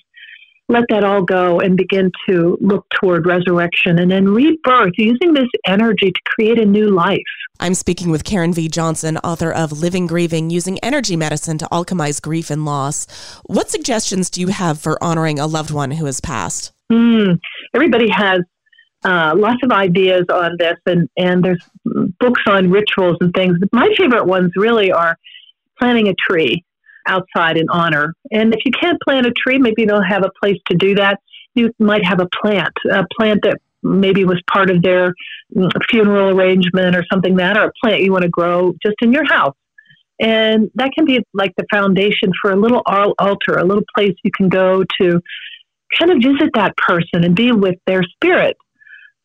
let 0.68 0.84
that 0.90 1.02
all 1.02 1.22
go 1.22 1.60
and 1.60 1.76
begin 1.76 2.12
to 2.28 2.58
look 2.60 2.86
toward 3.00 3.26
resurrection 3.26 3.98
and 3.98 4.10
then 4.10 4.26
rebirth 4.26 4.92
using 4.98 5.32
this 5.32 5.48
energy 5.66 6.12
to 6.12 6.20
create 6.26 6.58
a 6.58 6.64
new 6.64 6.90
life. 6.90 7.18
I'm 7.58 7.74
speaking 7.74 8.10
with 8.10 8.24
Karen 8.24 8.52
V. 8.52 8.68
Johnson, 8.68 9.16
author 9.18 9.50
of 9.50 9.72
Living 9.72 10.06
Grieving 10.06 10.50
Using 10.50 10.78
Energy 10.80 11.16
Medicine 11.16 11.58
to 11.58 11.66
Alchemize 11.72 12.20
Grief 12.20 12.50
and 12.50 12.64
Loss. 12.64 13.06
What 13.46 13.70
suggestions 13.70 14.30
do 14.30 14.40
you 14.40 14.48
have 14.48 14.78
for 14.78 15.02
honoring 15.02 15.38
a 15.38 15.46
loved 15.46 15.70
one 15.70 15.92
who 15.92 16.04
has 16.04 16.20
passed? 16.20 16.72
Mm, 16.92 17.40
everybody 17.74 18.08
has 18.10 18.40
uh, 19.04 19.32
lots 19.36 19.58
of 19.62 19.72
ideas 19.72 20.24
on 20.32 20.56
this, 20.58 20.76
and, 20.86 21.08
and 21.16 21.42
there's 21.42 21.64
books 22.20 22.42
on 22.46 22.70
rituals 22.70 23.16
and 23.20 23.32
things. 23.32 23.56
My 23.72 23.88
favorite 23.96 24.26
ones 24.26 24.52
really 24.56 24.92
are 24.92 25.16
planting 25.78 26.08
a 26.08 26.14
tree 26.14 26.64
outside 27.08 27.56
in 27.56 27.68
honor. 27.70 28.14
And 28.30 28.54
if 28.54 28.60
you 28.64 28.72
can't 28.72 29.00
plant 29.00 29.26
a 29.26 29.32
tree, 29.32 29.58
maybe 29.58 29.86
don't 29.86 30.04
have 30.04 30.24
a 30.24 30.30
place 30.40 30.58
to 30.68 30.76
do 30.76 30.94
that. 30.96 31.18
You 31.54 31.72
might 31.78 32.04
have 32.04 32.20
a 32.20 32.28
plant, 32.40 32.72
a 32.90 33.04
plant 33.18 33.40
that 33.42 33.58
maybe 33.82 34.24
was 34.24 34.40
part 34.50 34.70
of 34.70 34.82
their 34.82 35.14
funeral 35.88 36.36
arrangement 36.36 36.96
or 36.96 37.04
something 37.10 37.36
that, 37.36 37.56
or 37.56 37.64
a 37.64 37.72
plant 37.82 38.02
you 38.02 38.12
want 38.12 38.22
to 38.22 38.28
grow 38.28 38.74
just 38.84 38.96
in 39.02 39.12
your 39.12 39.24
house. 39.24 39.56
And 40.20 40.70
that 40.74 40.90
can 40.92 41.04
be 41.04 41.24
like 41.32 41.52
the 41.56 41.64
foundation 41.70 42.32
for 42.40 42.50
a 42.50 42.56
little 42.56 42.82
altar, 42.86 43.56
a 43.56 43.64
little 43.64 43.84
place 43.94 44.14
you 44.24 44.32
can 44.36 44.48
go 44.48 44.84
to 45.00 45.20
kind 45.96 46.10
of 46.10 46.18
visit 46.18 46.50
that 46.54 46.76
person 46.76 47.24
and 47.24 47.34
be 47.34 47.52
with 47.52 47.76
their 47.86 48.02
spirit 48.02 48.56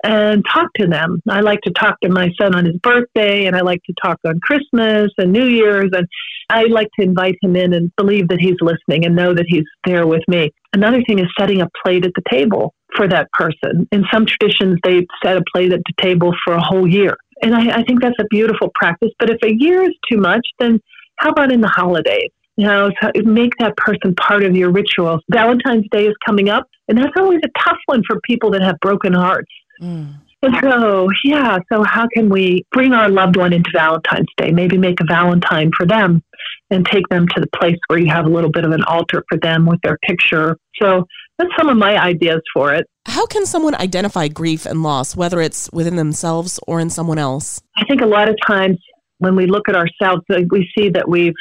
and 0.04 0.44
talk 0.52 0.68
to 0.76 0.88
them. 0.88 1.22
I 1.30 1.40
like 1.40 1.62
to 1.62 1.72
talk 1.72 2.00
to 2.02 2.10
my 2.10 2.30
son 2.40 2.54
on 2.54 2.66
his 2.66 2.76
birthday, 2.78 3.46
and 3.46 3.56
I 3.56 3.62
like 3.62 3.82
to 3.86 3.94
talk 4.04 4.20
on 4.26 4.40
Christmas 4.42 5.12
and 5.18 5.32
New 5.32 5.46
Year's, 5.46 5.90
and 5.94 6.08
I 6.50 6.64
like 6.66 6.90
to 7.00 7.06
invite 7.06 7.38
him 7.42 7.56
in 7.56 7.74
and 7.74 7.92
believe 7.96 8.28
that 8.28 8.40
he's 8.40 8.58
listening 8.62 9.06
and 9.06 9.16
know 9.16 9.34
that 9.34 9.46
he's 9.48 9.64
there 9.86 10.06
with 10.06 10.24
me. 10.28 10.52
Another 10.74 11.02
thing 11.08 11.20
is 11.20 11.28
setting 11.40 11.62
a 11.62 11.70
plate 11.84 12.06
at 12.06 12.12
the 12.16 12.24
table 12.30 12.74
for 12.96 13.08
that 13.08 13.32
person. 13.32 13.88
In 13.92 14.04
some 14.12 14.26
traditions, 14.26 14.78
they 14.84 15.08
set 15.24 15.38
a 15.38 15.44
plate 15.54 15.72
at 15.72 15.80
the 15.80 16.04
table 16.04 16.34
for 16.44 16.54
a 16.54 16.62
whole 16.62 16.88
year. 16.88 17.16
And 17.42 17.56
I, 17.56 17.80
I 17.80 17.84
think 17.84 18.02
that's 18.02 18.20
a 18.20 18.26
beautiful 18.30 18.72
practice. 18.76 19.12
But 19.20 19.30
if 19.30 19.38
a 19.44 19.54
year 19.54 19.84
is 19.84 19.96
too 20.12 20.18
much, 20.18 20.46
then 20.60 20.80
how 21.18 21.30
about 21.30 21.52
in 21.52 21.62
the 21.62 21.68
holidays? 21.68 22.30
You 22.56 22.66
know, 22.66 22.92
make 23.24 23.54
that 23.60 23.76
person 23.78 24.14
part 24.16 24.44
of 24.44 24.56
your 24.56 24.72
rituals. 24.72 25.22
Valentine's 25.32 25.86
Day 25.92 26.06
is 26.06 26.14
coming 26.24 26.50
up, 26.50 26.68
and 26.88 26.98
that's 26.98 27.14
always 27.18 27.40
a 27.44 27.60
tough 27.60 27.80
one 27.88 28.04
for 28.08 28.20
people 28.22 28.52
that 28.52 28.62
have 28.62 28.80
broken 28.80 29.14
hearts. 29.14 29.50
Mm. 29.82 30.16
And 30.44 30.56
so, 30.62 31.08
yeah, 31.24 31.58
so 31.72 31.84
how 31.84 32.06
can 32.14 32.30
we 32.30 32.66
bring 32.74 32.92
our 32.92 33.08
loved 33.08 33.38
one 33.38 33.54
into 33.54 33.70
Valentine's 33.74 34.28
Day? 34.36 34.52
Maybe 34.52 34.78
make 34.78 35.00
a 35.00 35.06
Valentine 35.06 35.72
for 35.76 35.86
them 35.86 36.22
and 36.70 36.86
take 36.86 37.08
them 37.08 37.28
to 37.30 37.40
the 37.40 37.48
place 37.58 37.78
where 37.88 37.98
you 37.98 38.10
have 38.10 38.26
a 38.26 38.30
little 38.30 38.52
bit 38.52 38.66
of 38.66 38.72
an 38.72 38.84
altar 38.84 39.24
for 39.30 39.38
them 39.38 39.66
with 39.66 39.80
their 39.84 39.98
picture. 40.06 40.58
So 40.82 41.08
that's 41.38 41.52
some 41.58 41.70
of 41.70 41.78
my 41.78 41.98
ideas 41.98 42.42
for 42.54 42.74
it. 42.74 42.86
How 43.06 43.26
can 43.26 43.46
someone 43.46 43.74
identify 43.76 44.28
grief 44.28 44.66
and 44.66 44.84
loss, 44.84 45.16
whether 45.16 45.40
it's 45.40 45.70
within 45.72 45.96
themselves 45.96 46.60
or 46.68 46.82
in 46.82 46.90
someone 46.90 47.20
else? 47.20 47.62
I 47.78 47.86
think 47.86 48.02
a 48.02 48.06
lot 48.06 48.28
of 48.28 48.36
times 48.46 48.80
when 49.20 49.38
we 49.38 49.46
look 49.46 49.70
at 49.70 49.76
ourselves, 49.76 50.24
we 50.30 50.70
see 50.78 50.90
that 50.90 51.08
we've 51.08 51.34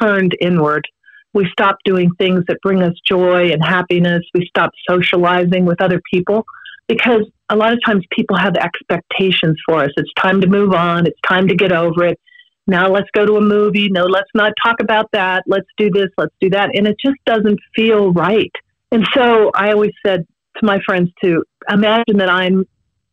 turned 0.00 0.34
inward. 0.40 0.88
We 1.34 1.46
stop 1.52 1.76
doing 1.84 2.10
things 2.16 2.44
that 2.48 2.58
bring 2.62 2.82
us 2.82 2.94
joy 3.06 3.50
and 3.50 3.62
happiness. 3.62 4.22
We 4.32 4.46
stop 4.46 4.70
socializing 4.88 5.66
with 5.66 5.82
other 5.82 6.00
people 6.10 6.46
because 6.88 7.22
a 7.48 7.56
lot 7.56 7.72
of 7.72 7.78
times 7.84 8.04
people 8.10 8.36
have 8.36 8.54
expectations 8.56 9.56
for 9.66 9.82
us. 9.82 9.90
It's 9.96 10.12
time 10.16 10.40
to 10.40 10.46
move 10.46 10.72
on. 10.72 11.06
It's 11.06 11.20
time 11.26 11.48
to 11.48 11.54
get 11.54 11.72
over 11.72 12.04
it. 12.04 12.20
Now 12.66 12.88
let's 12.90 13.08
go 13.12 13.24
to 13.24 13.36
a 13.36 13.40
movie. 13.40 13.88
No, 13.90 14.04
let's 14.04 14.30
not 14.34 14.52
talk 14.64 14.80
about 14.80 15.06
that. 15.12 15.44
Let's 15.46 15.68
do 15.76 15.90
this. 15.90 16.08
Let's 16.18 16.34
do 16.40 16.50
that. 16.50 16.70
And 16.74 16.86
it 16.86 16.96
just 17.04 17.18
doesn't 17.24 17.60
feel 17.74 18.12
right. 18.12 18.52
And 18.90 19.06
so 19.14 19.50
I 19.54 19.72
always 19.72 19.92
said 20.04 20.26
to 20.58 20.66
my 20.66 20.80
friends 20.84 21.10
to 21.22 21.44
imagine 21.68 22.18
that 22.18 22.28
I'm 22.28 22.64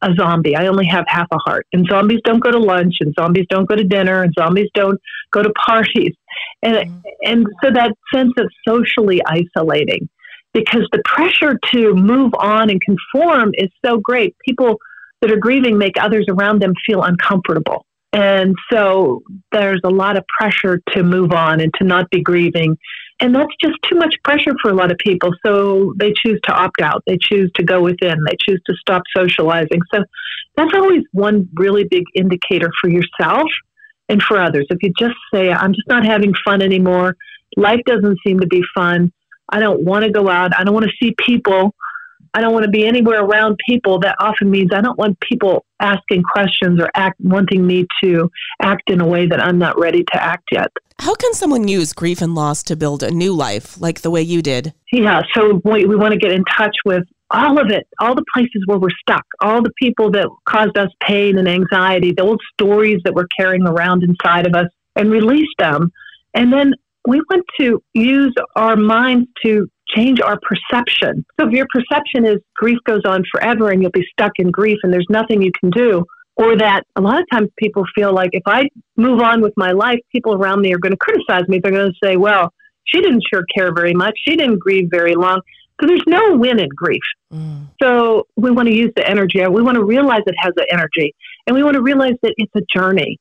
a 0.02 0.14
zombie. 0.16 0.56
I 0.56 0.68
only 0.68 0.86
have 0.88 1.06
half 1.08 1.28
a 1.32 1.38
heart. 1.38 1.68
And 1.72 1.88
zombies 1.88 2.20
don't 2.24 2.40
go 2.40 2.52
to 2.52 2.60
lunch 2.60 2.96
and 3.00 3.14
zombies 3.18 3.46
don't 3.50 3.68
go 3.68 3.76
to 3.76 3.84
dinner 3.84 4.24
and 4.24 4.34
zombies 4.38 4.70
don't 4.74 5.00
go 5.32 5.44
to 5.44 5.52
parties. 5.66 6.14
And 6.62 6.76
mm-hmm. 6.76 7.00
and 7.24 7.48
so 7.64 7.72
that 7.72 7.96
sense 8.14 8.34
of 8.38 8.50
socially 8.68 9.22
isolating 9.26 10.10
because 10.54 10.88
the 10.92 11.02
pressure 11.06 11.60
to 11.72 11.94
move 11.94 12.34
on 12.38 12.70
and 12.70 12.82
conform 12.82 13.52
is 13.56 13.70
so 13.86 13.98
great. 13.98 14.36
People 14.46 14.78
that 15.22 15.32
are 15.32 15.38
grieving 15.38 15.78
make 15.78 15.96
others 16.00 16.26
around 16.30 16.62
them 16.62 16.74
feel 16.86 17.02
uncomfortable. 17.04 17.86
And 18.12 18.56
so 18.72 19.24
there's 19.52 19.82
a 19.84 19.90
lot 19.90 20.18
of 20.18 20.24
pressure 20.40 20.80
to 20.92 21.04
move 21.04 21.32
on 21.32 21.60
and 21.60 21.74
to 21.80 21.84
not 21.84 22.10
be 22.12 22.22
grieving. 22.22 22.78
And 23.20 23.34
that's 23.34 23.54
just 23.60 23.76
too 23.90 23.96
much 23.96 24.16
pressure 24.24 24.54
for 24.62 24.70
a 24.70 24.76
lot 24.76 24.92
of 24.92 24.98
people. 25.00 25.32
So 25.46 25.94
they 25.98 26.14
choose 26.24 26.40
to 26.44 26.54
opt 26.54 26.82
out. 26.82 27.04
They 27.08 27.18
choose 27.20 27.52
to 27.56 27.64
go 27.64 27.82
within. 27.82 28.18
They 28.28 28.36
choose 28.40 28.62
to 28.68 28.76
stop 28.76 29.02
socializing. 29.16 29.82
So 29.94 30.04
that's 30.56 30.74
always 30.76 31.04
one 31.12 31.50
really 31.56 31.86
big 31.86 32.04
indicator 32.16 32.70
for 32.80 32.90
yourself 32.90 33.50
and 34.10 34.22
for 34.22 34.40
others. 34.40 34.68
If 34.70 34.84
you 34.84 34.94
just 35.00 35.16
say, 35.34 35.52
I'm 35.52 35.74
just 35.74 35.88
not 35.88 36.06
having 36.06 36.34
fun 36.46 36.62
anymore, 36.62 37.16
life 37.58 37.82
doesn't 37.86 38.20
seem 38.26 38.40
to 38.42 38.48
be 38.48 38.62
fun, 38.76 39.12
I 39.50 39.60
don't 39.60 39.84
want 39.84 40.06
to 40.06 40.12
go 40.12 40.30
out. 40.30 40.58
I 40.58 40.64
don't 40.64 40.74
want 40.74 40.86
to 40.86 40.92
see 41.02 41.16
people. 41.26 41.76
I 42.34 42.42
don't 42.42 42.54
want 42.54 42.66
to 42.66 42.72
be 42.72 42.88
anywhere 42.88 43.24
around 43.24 43.60
people. 43.68 44.00
That 44.00 44.16
often 44.20 44.50
means 44.50 44.72
I 44.74 44.82
don't 44.82 44.98
want 44.98 45.20
people 45.20 45.66
asking 45.80 46.24
questions 46.24 46.82
or 46.82 46.90
act 46.96 47.20
wanting 47.22 47.66
me 47.68 47.86
to 48.04 48.30
act 48.62 48.90
in 48.90 49.02
a 49.02 49.06
way 49.06 49.28
that 49.28 49.40
I'm 49.40 49.60
not 49.60 49.78
ready 49.78 50.04
to 50.14 50.24
act 50.24 50.46
yet. 50.52 50.72
How 51.00 51.14
can 51.14 51.34
someone 51.34 51.68
use 51.68 51.94
grief 51.94 52.22
and 52.22 52.34
loss 52.34 52.64
to 52.64 52.76
build 52.76 53.04
a 53.04 53.12
new 53.12 53.34
life 53.34 53.80
like 53.80 54.02
the 54.02 54.10
way 54.10 54.22
you 54.22 54.42
did? 54.42 54.74
Yeah, 54.92 55.22
so 55.36 55.62
we, 55.64 55.86
we 55.86 55.96
want 55.96 56.14
to 56.14 56.20
get 56.20 56.32
in 56.32 56.44
touch 56.46 56.76
with 56.86 57.04
all 57.30 57.60
of 57.60 57.72
it, 57.72 57.88
all 58.00 58.16
the 58.16 58.26
places 58.34 58.64
where 58.66 58.78
we're 58.78 58.90
stuck, 59.02 59.26
all 59.42 59.62
the 59.62 59.74
people 59.78 60.12
that 60.12 60.30
caused 60.46 60.78
us 60.78 60.90
pain 61.02 61.38
and 61.38 61.48
anxiety, 61.48 62.14
the 62.14 62.24
old 62.24 62.42
stories 62.54 63.02
that 63.04 63.14
we're 63.14 63.28
carrying 63.38 63.68
around 63.68 64.04
inside 64.04 64.48
of 64.48 64.56
us, 64.56 64.68
and 64.96 65.12
release 65.12 65.50
them. 65.58 65.92
And 66.36 66.54
then 66.54 66.74
we 67.08 67.22
want 67.30 67.46
to 67.60 67.82
use 67.94 68.34
our 68.56 68.76
minds 68.76 69.28
to 69.44 69.68
change 69.96 70.22
our 70.22 70.40
perception. 70.42 71.26
So 71.40 71.48
if 71.48 71.54
your 71.54 71.68
perception 71.72 72.26
is 72.26 72.38
grief 72.56 72.78
goes 72.86 73.02
on 73.06 73.24
forever 73.32 73.70
and 73.70 73.82
you'll 73.82 73.92
be 73.92 74.06
stuck 74.12 74.32
in 74.38 74.52
grief 74.52 74.78
and 74.84 74.92
there's 74.92 75.08
nothing 75.10 75.42
you 75.42 75.52
can 75.60 75.70
do, 75.70 76.06
or 76.36 76.58
that 76.58 76.84
a 76.96 77.02
lot 77.02 77.20
of 77.20 77.26
times 77.32 77.50
people 77.58 77.84
feel 77.94 78.14
like 78.14 78.32
if 78.34 78.44
I 78.48 78.68
move 78.98 79.22
on 79.22 79.42
with 79.42 79.54
my 79.56 79.72
life, 79.72 80.00
people 80.12 80.34
around 80.34 80.62
me 80.62 80.74
are 80.74 80.80
going 80.80 80.94
to 80.94 80.98
criticize 80.98 81.48
me. 81.48 81.60
They're 81.62 81.72
going 81.72 81.92
to 81.92 82.08
say, 82.08 82.18
well, 82.18 82.52
she 82.86 83.02
didn't 83.02 83.24
sure 83.32 83.44
care 83.56 83.74
very 83.74 83.94
much. 83.94 84.16
She 84.28 84.36
didn't 84.36 84.60
grieve 84.60 84.88
very 84.90 85.16
long. 85.16 85.42
So 85.80 85.88
there's 85.88 86.04
no 86.08 86.36
win 86.36 86.60
in 86.60 86.70
grief. 86.76 87.02
Mm. 87.32 87.68
So 87.82 88.28
we 88.36 88.52
want 88.52 88.68
to 88.68 88.74
use 88.74 88.92
the 88.96 89.08
energy. 89.08 89.46
We 89.48 89.62
want 89.62 89.76
to 89.76 89.84
realize 89.84 90.22
it 90.26 90.36
has 90.40 90.54
an 90.58 90.66
energy. 90.72 91.14
And 91.46 91.56
we 91.56 91.64
want 91.64 91.76
to 91.76 91.82
realize 91.82 92.14
that 92.24 92.34
it's 92.38 92.52
a 92.56 92.62
journey. 92.76 93.20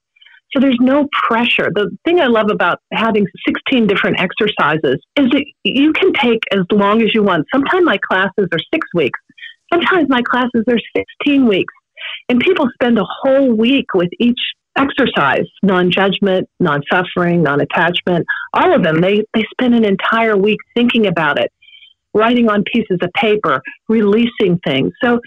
So 0.52 0.60
there's 0.60 0.78
no 0.80 1.08
pressure. 1.12 1.70
The 1.74 1.90
thing 2.04 2.20
I 2.20 2.26
love 2.26 2.50
about 2.50 2.80
having 2.92 3.26
16 3.46 3.86
different 3.86 4.20
exercises 4.20 5.00
is 5.16 5.30
that 5.30 5.44
you 5.64 5.92
can 5.92 6.12
take 6.12 6.40
as 6.52 6.60
long 6.70 7.00
as 7.00 7.14
you 7.14 7.22
want. 7.22 7.46
Sometimes 7.52 7.84
my 7.84 7.98
classes 7.98 8.48
are 8.52 8.58
six 8.72 8.86
weeks. 8.94 9.18
Sometimes 9.72 10.08
my 10.10 10.20
classes 10.22 10.64
are 10.68 10.78
16 11.24 11.46
weeks. 11.46 11.72
And 12.28 12.40
people 12.40 12.68
spend 12.74 12.98
a 12.98 13.04
whole 13.04 13.52
week 13.52 13.94
with 13.94 14.10
each 14.20 14.38
exercise 14.76 15.46
non 15.62 15.90
judgment, 15.90 16.48
non 16.60 16.82
suffering, 16.90 17.42
non 17.42 17.60
attachment, 17.60 18.26
all 18.52 18.74
of 18.74 18.82
them. 18.82 19.00
They, 19.00 19.24
they 19.34 19.44
spend 19.52 19.74
an 19.74 19.84
entire 19.84 20.36
week 20.36 20.58
thinking 20.74 21.06
about 21.06 21.38
it, 21.38 21.50
writing 22.12 22.50
on 22.50 22.64
pieces 22.64 22.98
of 23.00 23.10
paper, 23.14 23.62
releasing 23.88 24.58
things. 24.66 24.92
So 25.02 25.20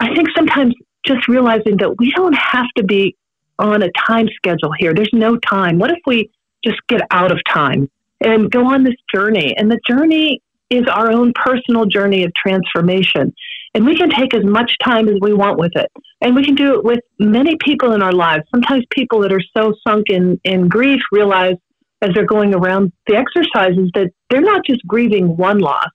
I 0.00 0.14
think 0.14 0.28
sometimes 0.36 0.74
just 1.06 1.28
realizing 1.28 1.78
that 1.78 1.96
we 1.98 2.12
don't 2.12 2.36
have 2.36 2.66
to 2.76 2.84
be 2.84 3.16
on 3.60 3.82
a 3.82 3.90
time 3.92 4.28
schedule 4.34 4.72
here. 4.78 4.94
There's 4.94 5.12
no 5.12 5.36
time. 5.36 5.78
What 5.78 5.90
if 5.90 5.98
we 6.06 6.30
just 6.64 6.78
get 6.88 7.02
out 7.10 7.32
of 7.32 7.38
time 7.48 7.90
and 8.20 8.50
go 8.50 8.66
on 8.66 8.84
this 8.84 8.96
journey? 9.12 9.54
And 9.56 9.70
the 9.70 9.80
journey 9.88 10.42
is 10.70 10.86
our 10.86 11.10
own 11.10 11.32
personal 11.34 11.84
journey 11.84 12.24
of 12.24 12.32
transformation. 12.34 13.34
And 13.74 13.84
we 13.84 13.96
can 13.96 14.10
take 14.10 14.34
as 14.34 14.44
much 14.44 14.76
time 14.82 15.08
as 15.08 15.16
we 15.20 15.32
want 15.32 15.58
with 15.58 15.72
it. 15.76 15.90
And 16.20 16.34
we 16.34 16.44
can 16.44 16.54
do 16.54 16.74
it 16.74 16.84
with 16.84 17.00
many 17.18 17.56
people 17.56 17.92
in 17.92 18.02
our 18.02 18.12
lives. 18.12 18.44
Sometimes 18.50 18.84
people 18.90 19.20
that 19.20 19.32
are 19.32 19.42
so 19.56 19.74
sunk 19.86 20.10
in, 20.10 20.40
in 20.44 20.68
grief 20.68 21.00
realize 21.12 21.56
as 22.02 22.10
they're 22.14 22.24
going 22.24 22.54
around 22.54 22.92
the 23.06 23.16
exercises 23.16 23.90
that 23.94 24.10
they're 24.30 24.40
not 24.40 24.64
just 24.64 24.84
grieving 24.86 25.36
one 25.36 25.58
loss. 25.58 25.88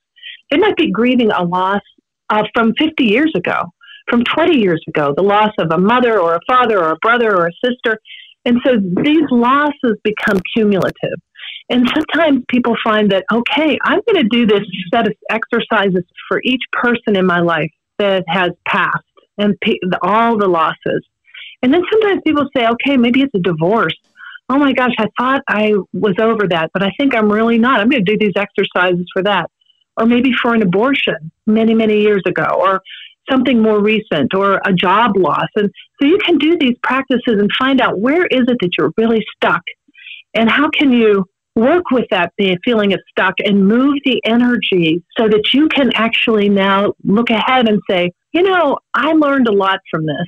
They 0.51 0.57
might 0.57 0.77
be 0.77 0.91
grieving 0.91 1.31
a 1.31 1.43
loss 1.43 1.81
uh, 2.29 2.43
from 2.53 2.73
50 2.77 3.03
years 3.03 3.31
ago 3.35 3.71
from 4.09 4.23
20 4.23 4.57
years 4.57 4.83
ago, 4.87 5.13
the 5.15 5.23
loss 5.23 5.51
of 5.59 5.71
a 5.71 5.77
mother 5.77 6.19
or 6.19 6.35
a 6.35 6.39
father 6.47 6.79
or 6.79 6.91
a 6.91 6.97
brother 7.01 7.35
or 7.35 7.47
a 7.47 7.51
sister. 7.63 7.99
And 8.45 8.59
so 8.65 8.73
these 9.03 9.25
losses 9.31 9.97
become 10.03 10.39
cumulative. 10.55 11.19
And 11.69 11.89
sometimes 11.93 12.43
people 12.47 12.75
find 12.83 13.11
that, 13.11 13.25
okay, 13.33 13.77
I'm 13.81 14.01
going 14.07 14.21
to 14.21 14.29
do 14.29 14.45
this 14.45 14.61
set 14.93 15.07
of 15.07 15.13
exercises 15.31 16.03
for 16.27 16.39
each 16.43 16.61
person 16.71 17.15
in 17.15 17.25
my 17.25 17.39
life 17.39 17.71
that 17.97 18.23
has 18.27 18.51
passed 18.67 19.03
and 19.37 19.55
all 20.03 20.37
the 20.37 20.47
losses. 20.47 21.03
And 21.63 21.73
then 21.73 21.81
sometimes 21.91 22.21
people 22.25 22.47
say, 22.55 22.67
okay, 22.67 22.97
maybe 22.97 23.21
it's 23.21 23.33
a 23.33 23.39
divorce. 23.39 23.95
Oh 24.47 24.59
my 24.59 24.73
gosh, 24.73 24.93
I 24.99 25.07
thought 25.17 25.41
I 25.47 25.73
was 25.91 26.13
over 26.19 26.47
that, 26.49 26.69
but 26.71 26.83
I 26.83 26.91
think 26.99 27.15
I'm 27.15 27.31
really 27.31 27.57
not. 27.57 27.79
I'm 27.79 27.89
going 27.89 28.05
to 28.05 28.17
do 28.17 28.19
these 28.19 28.35
exercises 28.35 29.07
for 29.11 29.23
that. 29.23 29.49
Or 29.97 30.05
maybe 30.05 30.33
for 30.39 30.53
an 30.53 30.61
abortion 30.61 31.31
many, 31.47 31.73
many 31.73 32.01
years 32.01 32.21
ago, 32.27 32.45
or 32.59 32.81
something 33.29 33.61
more 33.61 33.81
recent 33.81 34.33
or 34.33 34.61
a 34.65 34.73
job 34.73 35.11
loss. 35.15 35.47
And 35.55 35.69
so 36.01 36.07
you 36.07 36.17
can 36.19 36.37
do 36.37 36.57
these 36.59 36.75
practices 36.83 37.21
and 37.39 37.49
find 37.57 37.81
out 37.81 37.99
where 37.99 38.25
is 38.25 38.41
it 38.47 38.57
that 38.59 38.69
you're 38.77 38.91
really 38.97 39.23
stuck 39.35 39.61
and 40.35 40.49
how 40.49 40.69
can 40.69 40.91
you 40.91 41.25
work 41.55 41.83
with 41.91 42.05
that 42.11 42.33
feeling 42.65 42.93
of 42.93 42.99
stuck 43.09 43.35
and 43.43 43.65
move 43.65 43.95
the 44.03 44.21
energy 44.25 45.01
so 45.17 45.27
that 45.27 45.53
you 45.53 45.69
can 45.69 45.89
actually 45.95 46.49
now 46.49 46.93
look 47.03 47.29
ahead 47.29 47.69
and 47.69 47.81
say, 47.89 48.11
you 48.33 48.43
know, 48.43 48.77
I 48.93 49.13
learned 49.13 49.47
a 49.47 49.53
lot 49.53 49.79
from 49.89 50.05
this. 50.05 50.27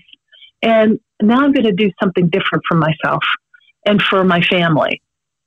And 0.61 0.99
now 1.21 1.41
I'm 1.41 1.51
going 1.51 1.65
to 1.65 1.73
do 1.73 1.91
something 2.01 2.29
different 2.29 2.63
for 2.67 2.77
myself 2.77 3.23
and 3.85 4.01
for 4.01 4.23
my 4.23 4.41
family, 4.41 5.01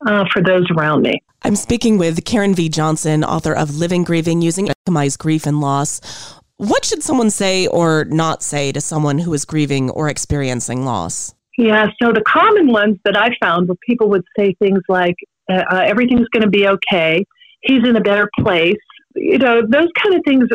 uh, 0.07 0.25
for 0.33 0.43
those 0.43 0.67
around 0.77 1.03
me. 1.03 1.23
I'm 1.43 1.57
speaking 1.57 1.97
with 1.97 2.25
Karen 2.27 2.55
V. 2.55 2.69
Johnson, 2.69 3.25
author 3.25 3.55
of 3.55 3.77
Living 3.77 4.05
Grieving 4.05 4.43
Using 4.43 4.69
Optimize 4.69 5.17
Grief 5.17 5.47
and 5.47 5.61
Loss. 5.61 6.40
What 6.61 6.85
should 6.85 7.03
someone 7.03 7.31
say 7.31 7.67
or 7.69 8.05
not 8.05 8.43
say 8.43 8.71
to 8.73 8.83
someone 8.83 9.19
who 9.19 9.33
is 9.33 9.47
grieving 9.47 9.89
or 9.89 10.11
experiencing 10.11 10.85
loss? 10.85 11.35
Yeah, 11.57 11.87
so 12.03 12.13
the 12.13 12.21
common 12.29 12.71
ones 12.71 12.99
that 13.07 13.17
I 13.17 13.31
found 13.43 13.67
where 13.67 13.79
people 13.89 14.11
would 14.11 14.25
say 14.39 14.55
things 14.59 14.83
like, 14.87 15.15
uh, 15.51 15.63
uh 15.73 15.83
everything's 15.87 16.29
going 16.29 16.43
to 16.43 16.51
be 16.51 16.69
okay, 16.69 17.25
he's 17.63 17.89
in 17.89 17.97
a 17.97 18.01
better 18.03 18.29
place. 18.41 18.77
You 19.15 19.39
know, 19.39 19.63
those 19.67 19.89
kind 20.03 20.15
of 20.15 20.21
things 20.27 20.49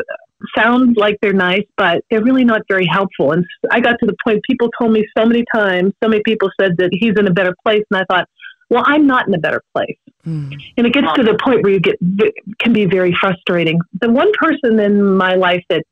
sound 0.55 0.95
like 0.95 1.17
they're 1.23 1.33
nice, 1.33 1.65
but 1.75 2.03
they're 2.11 2.23
really 2.23 2.45
not 2.45 2.61
very 2.69 2.85
helpful. 2.85 3.31
And 3.31 3.43
I 3.71 3.79
got 3.79 3.95
to 3.99 4.05
the 4.05 4.15
point, 4.23 4.43
people 4.47 4.69
told 4.79 4.91
me 4.91 5.07
so 5.17 5.25
many 5.25 5.43
times, 5.55 5.91
so 6.03 6.07
many 6.07 6.21
people 6.23 6.51
said 6.61 6.77
that 6.77 6.89
he's 6.91 7.13
in 7.17 7.25
a 7.25 7.33
better 7.33 7.55
place. 7.65 7.83
And 7.89 7.99
I 7.99 8.05
thought, 8.13 8.29
well, 8.69 8.83
I'm 8.85 9.07
not 9.07 9.27
in 9.27 9.33
a 9.33 9.39
better 9.39 9.63
place. 9.73 9.97
Mm. 10.23 10.53
And 10.77 10.85
it 10.85 10.93
gets 10.93 11.11
to 11.15 11.23
the 11.23 11.37
point 11.43 11.63
where 11.63 11.73
you 11.73 11.79
get, 11.79 11.97
can 12.59 12.73
be 12.73 12.85
very 12.85 13.15
frustrating. 13.19 13.79
The 14.01 14.11
one 14.11 14.31
person 14.33 14.79
in 14.79 15.15
my 15.17 15.33
life 15.33 15.63
that 15.69 15.83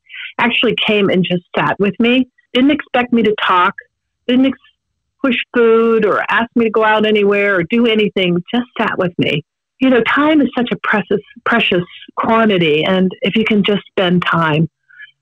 actually 0.44 0.76
came 0.88 1.10
and 1.10 1.24
just 1.24 1.44
sat 1.58 1.76
with 1.80 1.98
me. 2.00 2.30
Didn't 2.54 2.72
expect 2.72 3.14
me 3.14 3.24
to 3.24 3.36
talk, 3.42 3.74
didn't 4.28 4.48
ex- 4.48 4.60
push 5.24 5.38
food 5.56 6.06
or 6.06 6.24
ask 6.30 6.50
me 6.56 6.66
to 6.66 6.72
go 6.72 6.84
out 6.84 7.06
anywhere 7.06 7.56
or 7.56 7.64
do 7.64 7.86
anything, 7.88 8.44
just 8.54 8.68
sat 8.78 8.98
with 8.98 9.14
me. 9.18 9.44
you 9.80 9.90
know, 9.90 10.02
time 10.04 10.42
is 10.42 10.50
such 10.58 10.70
a 10.72 10.78
precious, 10.78 11.20
precious 11.46 11.84
quantity. 12.16 12.86
And 12.86 13.12
if 13.22 13.36
you 13.36 13.44
can 13.44 13.64
just 13.64 13.84
spend 13.88 14.24
time, 14.26 14.70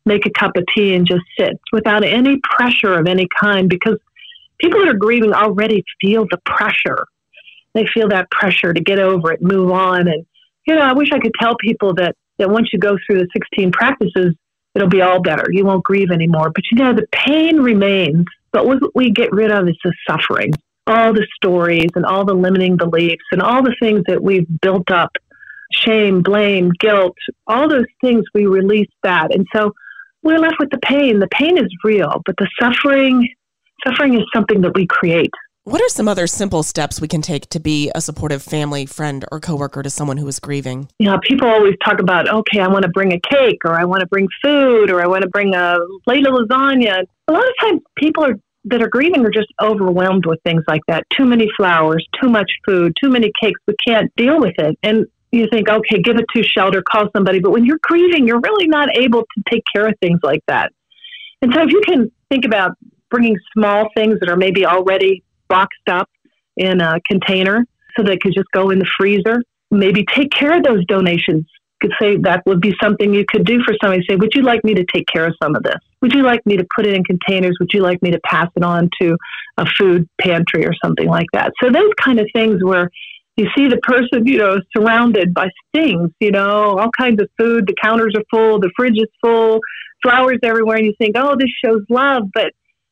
make 0.06 0.26
a 0.26 0.30
cup 0.30 0.56
of 0.56 0.64
tea 0.76 0.94
and 0.94 1.06
just 1.06 1.24
sit 1.38 1.60
without 1.72 2.04
any 2.04 2.40
pressure 2.44 2.94
of 2.94 3.08
any 3.08 3.28
kind, 3.40 3.70
because 3.70 3.98
people 4.60 4.80
that 4.80 4.90
are 4.90 4.98
grieving 4.98 5.34
already 5.34 5.84
feel 6.00 6.26
the 6.30 6.38
pressure. 6.46 7.06
They 7.74 7.86
feel 7.88 8.10
that 8.10 8.30
pressure 8.30 8.74
to 8.74 8.82
get 8.82 9.00
over 9.00 9.32
it, 9.32 9.42
move 9.42 9.72
on. 9.72 10.08
And, 10.08 10.26
you 10.68 10.76
know, 10.76 10.82
I 10.82 10.94
wish 10.94 11.12
I 11.12 11.20
could 11.20 11.34
tell 11.40 11.56
people 11.56 11.94
that, 11.96 12.16
that 12.38 12.50
once 12.50 12.70
you 12.74 12.80
go 12.80 12.98
through 13.06 13.20
the 13.20 13.28
16 13.34 13.72
practices, 13.72 14.36
it'll 14.76 14.90
be 14.90 15.02
all 15.02 15.22
better. 15.22 15.46
You 15.52 15.66
won't 15.66 15.84
grieve 15.84 16.12
anymore. 16.12 16.52
But, 16.54 16.64
you 16.72 16.78
know, 16.78 16.94
the 16.94 17.08
pain 17.12 17.58
remains. 17.58 18.26
But 18.52 18.66
what 18.66 18.96
we 18.96 19.12
get 19.12 19.32
rid 19.32 19.52
of 19.52 19.68
is 19.68 19.78
the 19.84 19.94
suffering 20.08 20.54
all 20.88 21.14
the 21.14 21.28
stories 21.36 21.90
and 21.96 22.06
all 22.06 22.26
the 22.26 22.34
limiting 22.34 22.76
beliefs 22.76 23.24
and 23.32 23.42
all 23.42 23.64
the 23.64 23.76
things 23.80 24.04
that 24.08 24.22
we've 24.22 24.48
built 24.62 24.90
up 24.90 25.12
shame, 25.72 26.22
blame, 26.22 26.72
guilt, 26.80 27.16
all 27.48 27.70
those 27.70 27.86
things, 28.02 28.26
we 28.34 28.46
release 28.46 28.90
that. 29.04 29.34
And 29.34 29.48
so 29.56 29.74
we're 30.22 30.40
left 30.40 30.58
with 30.60 30.70
the 30.70 30.80
pain. 30.80 31.20
The 31.20 31.28
pain 31.28 31.58
is 31.58 31.74
real, 31.84 32.22
but 32.26 32.36
the 32.38 32.50
suffering, 32.60 33.34
suffering 33.86 34.16
is 34.16 34.26
something 34.34 34.62
that 34.62 34.76
we 34.76 34.86
create. 34.86 35.32
What 35.64 35.80
are 35.80 35.90
some 35.90 36.08
other 36.08 36.26
simple 36.26 36.64
steps 36.64 37.00
we 37.00 37.08
can 37.08 37.22
take 37.22 37.48
to 37.50 37.60
be 37.60 37.92
a 37.94 38.02
supportive 38.02 38.42
family, 38.42 38.88
friend, 38.88 39.24
or 39.32 39.40
coworker 39.40 39.84
to 39.84 39.92
someone 39.92 40.18
who 40.18 40.28
is 40.28 40.40
grieving? 40.40 40.90
You 40.98 41.06
know, 41.06 41.20
people 41.22 41.48
always 41.48 41.76
talk 41.86 42.00
about, 42.00 42.28
okay, 42.28 42.60
I 42.60 42.68
want 42.68 42.82
to 42.82 42.90
bring 42.90 43.14
a 43.14 43.20
cake, 43.20 43.60
or 43.64 43.80
I 43.80 43.86
want 43.86 44.00
to 44.00 44.08
bring 44.08 44.28
food, 44.42 44.90
or 44.90 45.04
I 45.04 45.06
want 45.06 45.22
to 45.22 45.30
bring 45.30 45.54
a 45.54 45.78
plate 46.04 46.26
of 46.26 46.34
lasagna. 46.34 47.04
A 47.28 47.32
lot 47.32 47.44
of 47.44 47.54
times 47.62 47.82
people 47.96 48.26
are 48.26 48.40
that 48.66 48.82
are 48.82 48.90
grieving 48.90 49.24
are 49.24 49.30
just 49.30 49.50
overwhelmed 49.62 50.26
with 50.26 50.40
things 50.44 50.64
like 50.68 50.82
that. 50.88 51.04
Too 51.16 51.26
many 51.26 51.48
flowers, 51.56 52.04
too 52.20 52.30
much 52.30 52.52
food, 52.66 52.96
too 53.00 53.12
many 53.12 53.32
cakes. 53.40 53.60
We 53.68 53.76
can't 53.88 54.12
deal 54.16 54.40
with 54.40 54.56
it. 54.58 54.80
And 54.82 55.06
you 55.32 55.48
think, 55.52 55.70
okay, 55.70 56.02
give 56.02 56.18
it 56.18 56.26
to 56.36 56.44
shelter, 56.44 56.82
call 56.82 57.10
somebody. 57.16 57.40
But 57.40 57.52
when 57.52 57.66
you're 57.66 57.80
grieving, 57.84 58.26
you're 58.26 58.40
really 58.40 58.68
not 58.68 58.90
able 58.98 59.22
to 59.22 59.44
take 59.52 59.64
care 59.76 59.88
of 59.88 59.94
things 60.02 60.22
like 60.24 60.42
that. 60.48 60.72
And 61.44 61.54
so 61.54 61.62
if 61.62 61.72
you 61.72 61.82
can 61.86 62.12
think 62.30 62.46
about 62.46 62.72
bringing 63.12 63.38
small 63.54 63.90
things 63.96 64.20
that 64.22 64.30
are 64.30 64.38
maybe 64.38 64.66
already 64.66 65.24
boxed 65.52 65.90
up 65.90 66.10
in 66.58 66.82
a 66.82 67.00
container 67.08 67.66
so 67.96 68.04
they 68.04 68.18
could 68.18 68.34
just 68.34 68.50
go 68.54 68.70
in 68.70 68.80
the 68.80 68.88
freezer, 68.98 69.42
maybe 69.70 70.06
take 70.16 70.32
care 70.32 70.58
of 70.58 70.64
those 70.64 70.86
donations 70.86 71.46
could 71.82 71.92
say 72.00 72.16
that 72.18 72.44
would 72.46 72.62
be 72.62 72.74
something 72.82 73.14
you 73.14 73.26
could 73.28 73.46
do 73.46 73.62
for 73.64 73.74
somebody. 73.82 74.04
Say, 74.08 74.16
would 74.16 74.34
you 74.34 74.44
like 74.44 74.64
me 74.64 74.74
to 74.76 74.86
take 74.94 75.06
care 75.12 75.26
of 75.26 75.36
some 75.42 75.56
of 75.56 75.64
this? 75.64 75.80
Would 76.02 76.14
you 76.14 76.22
like 76.22 76.46
me 76.46 76.56
to 76.58 76.66
put 76.74 76.86
it 76.86 76.94
in 76.94 77.04
containers? 77.04 77.58
Would 77.60 77.74
you 77.74 77.82
like 77.82 78.02
me 78.02 78.12
to 78.12 78.20
pass 78.24 78.48
it 78.56 78.64
on 78.64 78.90
to 79.02 79.18
a 79.58 79.66
food 79.78 80.08
pantry 80.22 80.66
or 80.66 80.74
something 80.84 81.08
like 81.08 81.28
that? 81.34 81.52
So 81.62 81.70
those 81.70 81.92
kind 82.00 82.20
of 82.20 82.30
things 82.34 82.64
where 82.64 82.90
you 83.36 83.48
see 83.58 83.68
the 83.68 83.78
person, 83.78 84.26
you 84.26 84.38
know, 84.38 84.58
surrounded 84.76 85.34
by 85.34 85.50
things, 85.74 86.12
you 86.20 86.32
know, 86.32 86.78
all 86.78 86.92
kinds 86.98 87.22
of 87.22 87.30
food. 87.38 87.66
The 87.66 87.76
counters 87.82 88.14
are 88.16 88.24
full, 88.30 88.60
the 88.60 88.72
fridge 88.76 88.98
is 88.98 89.10
full, 89.22 89.60
flowers 90.04 90.40
everywhere, 90.44 90.78
and 90.78 90.86
you 90.86 90.94
think, 90.98 91.16
oh, 91.18 91.36
this 91.38 91.50
shows 91.64 91.82
love. 91.90 92.24
But 92.34 92.52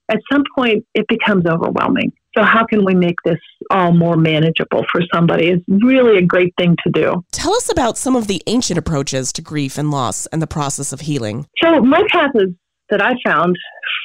at 0.10 0.20
some 0.32 0.44
point, 0.56 0.86
it 0.96 1.08
becomes 1.08 1.46
overwhelming. 1.46 2.12
So, 2.39 2.46
how 2.46 2.65
can 2.65 2.86
we 2.86 2.96
make 2.96 3.17
this 3.25 3.39
all 3.69 3.91
more 3.91 4.15
manageable 4.15 4.86
for 4.89 5.01
somebody? 5.13 5.50
It's 5.50 5.63
really 5.67 6.17
a 6.17 6.25
great 6.25 6.53
thing 6.58 6.75
to 6.86 6.91
do. 6.91 7.25
Tell 7.34 7.53
us 7.53 7.69
about 7.69 7.98
some 7.98 8.15
of 8.15 8.27
the 8.27 8.41
ancient 8.48 8.79
approaches 8.79 9.34
to 9.34 9.41
grief 9.41 9.77
and 9.77 9.91
loss 9.91 10.25
and 10.27 10.41
the 10.41 10.48
process 10.48 10.93
of 10.93 11.01
healing. 11.01 11.48
So, 11.62 11.81
my 11.81 12.01
path 12.10 12.31
is 12.36 12.50
that 12.89 13.01
I 13.01 13.15
found 13.25 13.58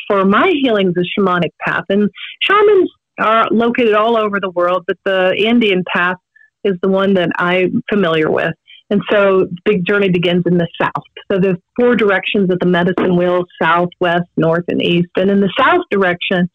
for 0.09 0.25
my 0.25 0.53
healing 0.63 0.89
is 0.89 0.95
a 0.97 1.21
shamanic 1.21 1.51
path. 1.61 1.85
And 1.89 2.11
shamans 2.43 2.91
are 3.21 3.47
located 3.51 3.95
all 3.95 4.17
over 4.17 4.41
the 4.41 4.51
world, 4.51 4.85
but 4.87 4.97
the 5.05 5.35
Andean 5.47 5.85
path 5.95 6.17
is 6.65 6.75
the 6.83 6.89
one 6.89 7.15
that 7.15 7.31
I'm 7.39 7.83
familiar 7.89 8.31
with. 8.31 8.53
And 8.91 9.01
so 9.11 9.41
the 9.41 9.57
big 9.65 9.87
journey 9.87 10.11
begins 10.11 10.43
in 10.47 10.59
the 10.59 10.69
south. 10.81 11.05
So 11.31 11.39
there's 11.39 11.57
four 11.79 11.97
directions 11.97 12.51
of 12.51 12.59
the 12.59 12.67
medicine 12.67 13.17
wheel 13.17 13.45
south, 13.61 13.89
west, 14.01 14.29
north, 14.37 14.65
and 14.69 14.83
east. 14.83 15.09
And 15.17 15.31
in 15.31 15.41
the 15.41 15.53
south 15.59 15.83
direction, 15.91 16.51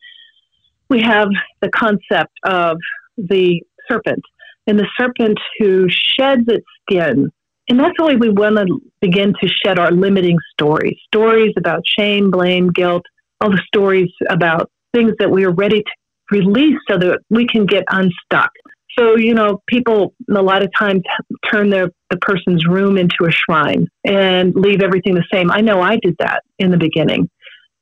we 0.90 1.02
have 1.02 1.30
the 1.62 1.70
concept 1.70 2.34
of 2.46 2.78
the 3.18 3.62
serpent 3.88 4.24
and 4.68 4.80
the 4.80 4.88
serpent 4.98 5.38
who 5.60 5.88
sheds 5.90 6.44
its 6.48 6.66
skin. 6.84 7.30
And 7.70 7.80
that's 7.80 7.94
the 7.98 8.06
way 8.06 8.16
we 8.16 8.30
want 8.30 8.58
to 8.58 8.82
begin 9.00 9.34
to 9.42 9.48
shed 9.48 9.78
our 9.78 9.92
limiting 9.92 10.38
stories 10.54 10.98
stories 11.08 11.54
about 11.58 11.82
shame, 11.86 12.32
blame, 12.32 12.70
guilt, 12.70 13.04
all 13.42 13.52
the 13.52 13.62
stories 13.68 14.12
about 14.30 14.72
things 14.94 15.14
that 15.20 15.30
we 15.30 15.46
are 15.46 15.52
ready 15.52 15.82
to 15.82 15.92
release 16.32 16.78
so 16.90 16.98
that 16.98 17.20
we 17.30 17.48
can 17.48 17.66
get 17.66 17.84
unstuck. 17.90 18.52
So, 18.98 19.16
you 19.16 19.34
know, 19.34 19.62
people 19.68 20.14
a 20.36 20.42
lot 20.42 20.64
of 20.64 20.70
times 20.78 21.02
turn 21.50 21.70
their, 21.70 21.90
the 22.10 22.18
person's 22.18 22.66
room 22.66 22.98
into 22.98 23.26
a 23.26 23.32
shrine 23.32 23.88
and 24.04 24.54
leave 24.56 24.82
everything 24.82 25.16
the 25.16 25.24
same. 25.32 25.52
I 25.52 25.62
know 25.62 25.80
I 25.82 25.98
did 26.02 26.16
that 26.20 26.44
in 26.58 26.72
the 26.72 26.78
beginning. 26.78 27.30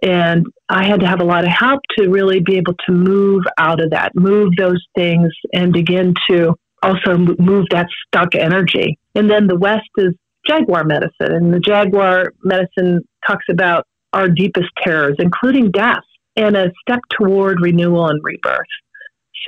And 0.01 0.45
I 0.69 0.85
had 0.85 0.99
to 0.99 1.07
have 1.07 1.21
a 1.21 1.25
lot 1.25 1.43
of 1.43 1.49
help 1.49 1.81
to 1.97 2.09
really 2.09 2.39
be 2.39 2.57
able 2.57 2.75
to 2.85 2.91
move 2.91 3.43
out 3.57 3.81
of 3.81 3.89
that, 3.91 4.11
move 4.15 4.53
those 4.57 4.83
things, 4.95 5.31
and 5.53 5.73
begin 5.73 6.13
to 6.29 6.53
also 6.83 7.17
move 7.17 7.65
that 7.71 7.87
stuck 8.05 8.35
energy. 8.35 8.99
And 9.15 9.29
then 9.29 9.47
the 9.47 9.57
West 9.57 9.89
is 9.97 10.13
Jaguar 10.47 10.83
medicine, 10.83 11.33
and 11.33 11.53
the 11.53 11.59
Jaguar 11.59 12.33
medicine 12.43 13.01
talks 13.25 13.45
about 13.49 13.85
our 14.13 14.29
deepest 14.29 14.69
terrors, 14.83 15.15
including 15.19 15.71
death, 15.71 16.03
and 16.35 16.55
a 16.55 16.71
step 16.81 16.99
toward 17.19 17.59
renewal 17.61 18.07
and 18.07 18.21
rebirth. 18.23 18.67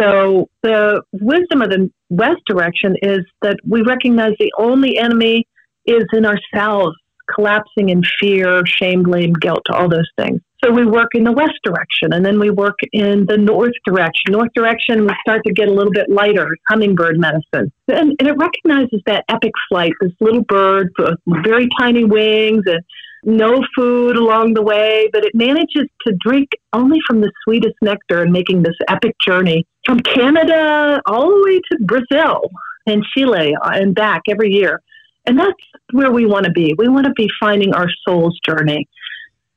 So 0.01 0.49
the 0.63 1.01
wisdom 1.11 1.61
of 1.61 1.69
the 1.69 1.89
West 2.09 2.41
direction 2.47 2.95
is 3.01 3.19
that 3.41 3.57
we 3.67 3.81
recognize 3.81 4.33
the 4.39 4.51
only 4.57 4.97
enemy 4.97 5.45
is 5.85 6.03
in 6.13 6.25
ourselves 6.25 6.95
collapsing 7.33 7.89
in 7.89 8.03
fear, 8.19 8.63
shame, 8.65 9.03
blame, 9.03 9.33
guilt, 9.33 9.63
all 9.71 9.89
those 9.89 10.09
things. 10.17 10.41
So 10.63 10.71
we 10.71 10.85
work 10.85 11.09
in 11.13 11.23
the 11.23 11.31
west 11.31 11.59
direction 11.63 12.11
and 12.11 12.25
then 12.25 12.37
we 12.37 12.49
work 12.49 12.77
in 12.91 13.25
the 13.27 13.37
north 13.37 13.73
direction. 13.85 14.31
North 14.33 14.51
direction, 14.53 15.05
we 15.05 15.13
start 15.21 15.41
to 15.45 15.53
get 15.53 15.69
a 15.69 15.71
little 15.71 15.91
bit 15.91 16.09
lighter, 16.09 16.49
hummingbird 16.67 17.17
medicine. 17.17 17.71
And, 17.87 18.13
and 18.19 18.27
it 18.27 18.35
recognizes 18.37 19.01
that 19.05 19.23
epic 19.29 19.53
flight, 19.69 19.93
this 20.01 20.11
little 20.19 20.43
bird 20.43 20.91
with 20.97 21.17
very 21.45 21.69
tiny 21.79 22.03
wings 22.03 22.63
and 22.65 22.83
no 23.23 23.61
food 23.75 24.17
along 24.17 24.53
the 24.53 24.61
way, 24.61 25.09
but 25.11 25.23
it 25.23 25.33
manages 25.33 25.87
to 26.05 26.13
drink 26.19 26.49
only 26.73 26.99
from 27.07 27.21
the 27.21 27.31
sweetest 27.43 27.75
nectar 27.81 28.21
and 28.21 28.31
making 28.31 28.63
this 28.63 28.75
epic 28.87 29.15
journey 29.25 29.65
from 29.85 29.99
Canada 29.99 31.01
all 31.05 31.29
the 31.29 31.43
way 31.43 31.59
to 31.71 31.83
Brazil 31.85 32.41
and 32.85 33.03
Chile 33.13 33.55
and 33.63 33.95
back 33.95 34.23
every 34.29 34.51
year. 34.51 34.81
And 35.25 35.37
that's 35.37 35.51
where 35.91 36.11
we 36.11 36.25
want 36.25 36.45
to 36.45 36.51
be. 36.51 36.73
We 36.77 36.87
want 36.87 37.05
to 37.05 37.13
be 37.13 37.29
finding 37.39 37.73
our 37.73 37.87
soul's 38.05 38.39
journey. 38.45 38.87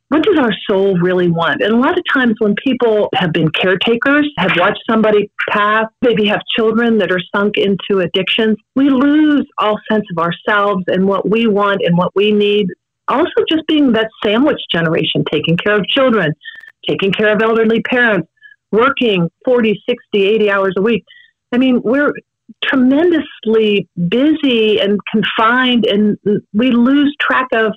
What 0.09 0.25
does 0.25 0.38
our 0.38 0.53
soul 0.68 0.98
really 0.98 1.31
want? 1.31 1.62
And 1.62 1.72
a 1.72 1.77
lot 1.79 1.96
of 1.96 2.05
times 2.12 2.35
when 2.38 2.55
people 2.62 3.09
have 3.14 3.33
been 3.33 3.51
caretakers, 3.51 4.31
have 4.37 4.53
watched 4.59 4.83
somebody 4.88 5.31
pass, 5.48 5.87
maybe 6.03 6.27
have 6.27 6.42
children 6.55 6.98
that 6.98 7.11
are 7.11 7.20
sunk 7.35 7.57
into 7.57 8.01
addictions, 8.01 8.59
we 8.77 8.90
lose 8.90 9.46
all 9.57 9.79
sense 9.90 10.05
of 10.14 10.22
ourselves 10.22 10.85
and 10.88 11.09
what 11.09 11.31
we 11.31 11.46
want 11.46 11.81
and 11.83 11.96
what 11.96 12.14
we 12.14 12.31
need. 12.31 12.66
Also, 13.09 13.31
just 13.48 13.66
being 13.66 13.92
that 13.92 14.11
sandwich 14.22 14.61
generation, 14.70 15.25
taking 15.33 15.57
care 15.57 15.79
of 15.79 15.87
children, 15.87 16.35
taking 16.87 17.11
care 17.11 17.35
of 17.35 17.40
elderly 17.40 17.81
parents, 17.81 18.29
working 18.70 19.31
40, 19.46 19.83
60, 19.88 20.22
80 20.22 20.51
hours 20.51 20.75
a 20.77 20.83
week. 20.83 21.07
I 21.53 21.59
mean, 21.59 21.81
we're 21.83 22.12
tremendously 22.64 23.88
busy 24.08 24.80
and 24.80 24.98
confined, 25.10 25.86
and 25.86 26.18
we 26.52 26.70
lose 26.70 27.14
track 27.20 27.48
of 27.52 27.72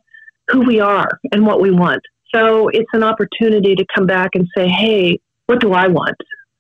who 0.49 0.61
we 0.61 0.79
are 0.79 1.09
and 1.31 1.45
what 1.45 1.61
we 1.61 1.71
want. 1.71 2.01
So 2.33 2.67
it's 2.69 2.89
an 2.93 3.03
opportunity 3.03 3.75
to 3.75 3.85
come 3.95 4.05
back 4.05 4.31
and 4.33 4.47
say, 4.57 4.67
hey, 4.67 5.19
what 5.47 5.59
do 5.59 5.73
I 5.73 5.87
want? 5.87 6.15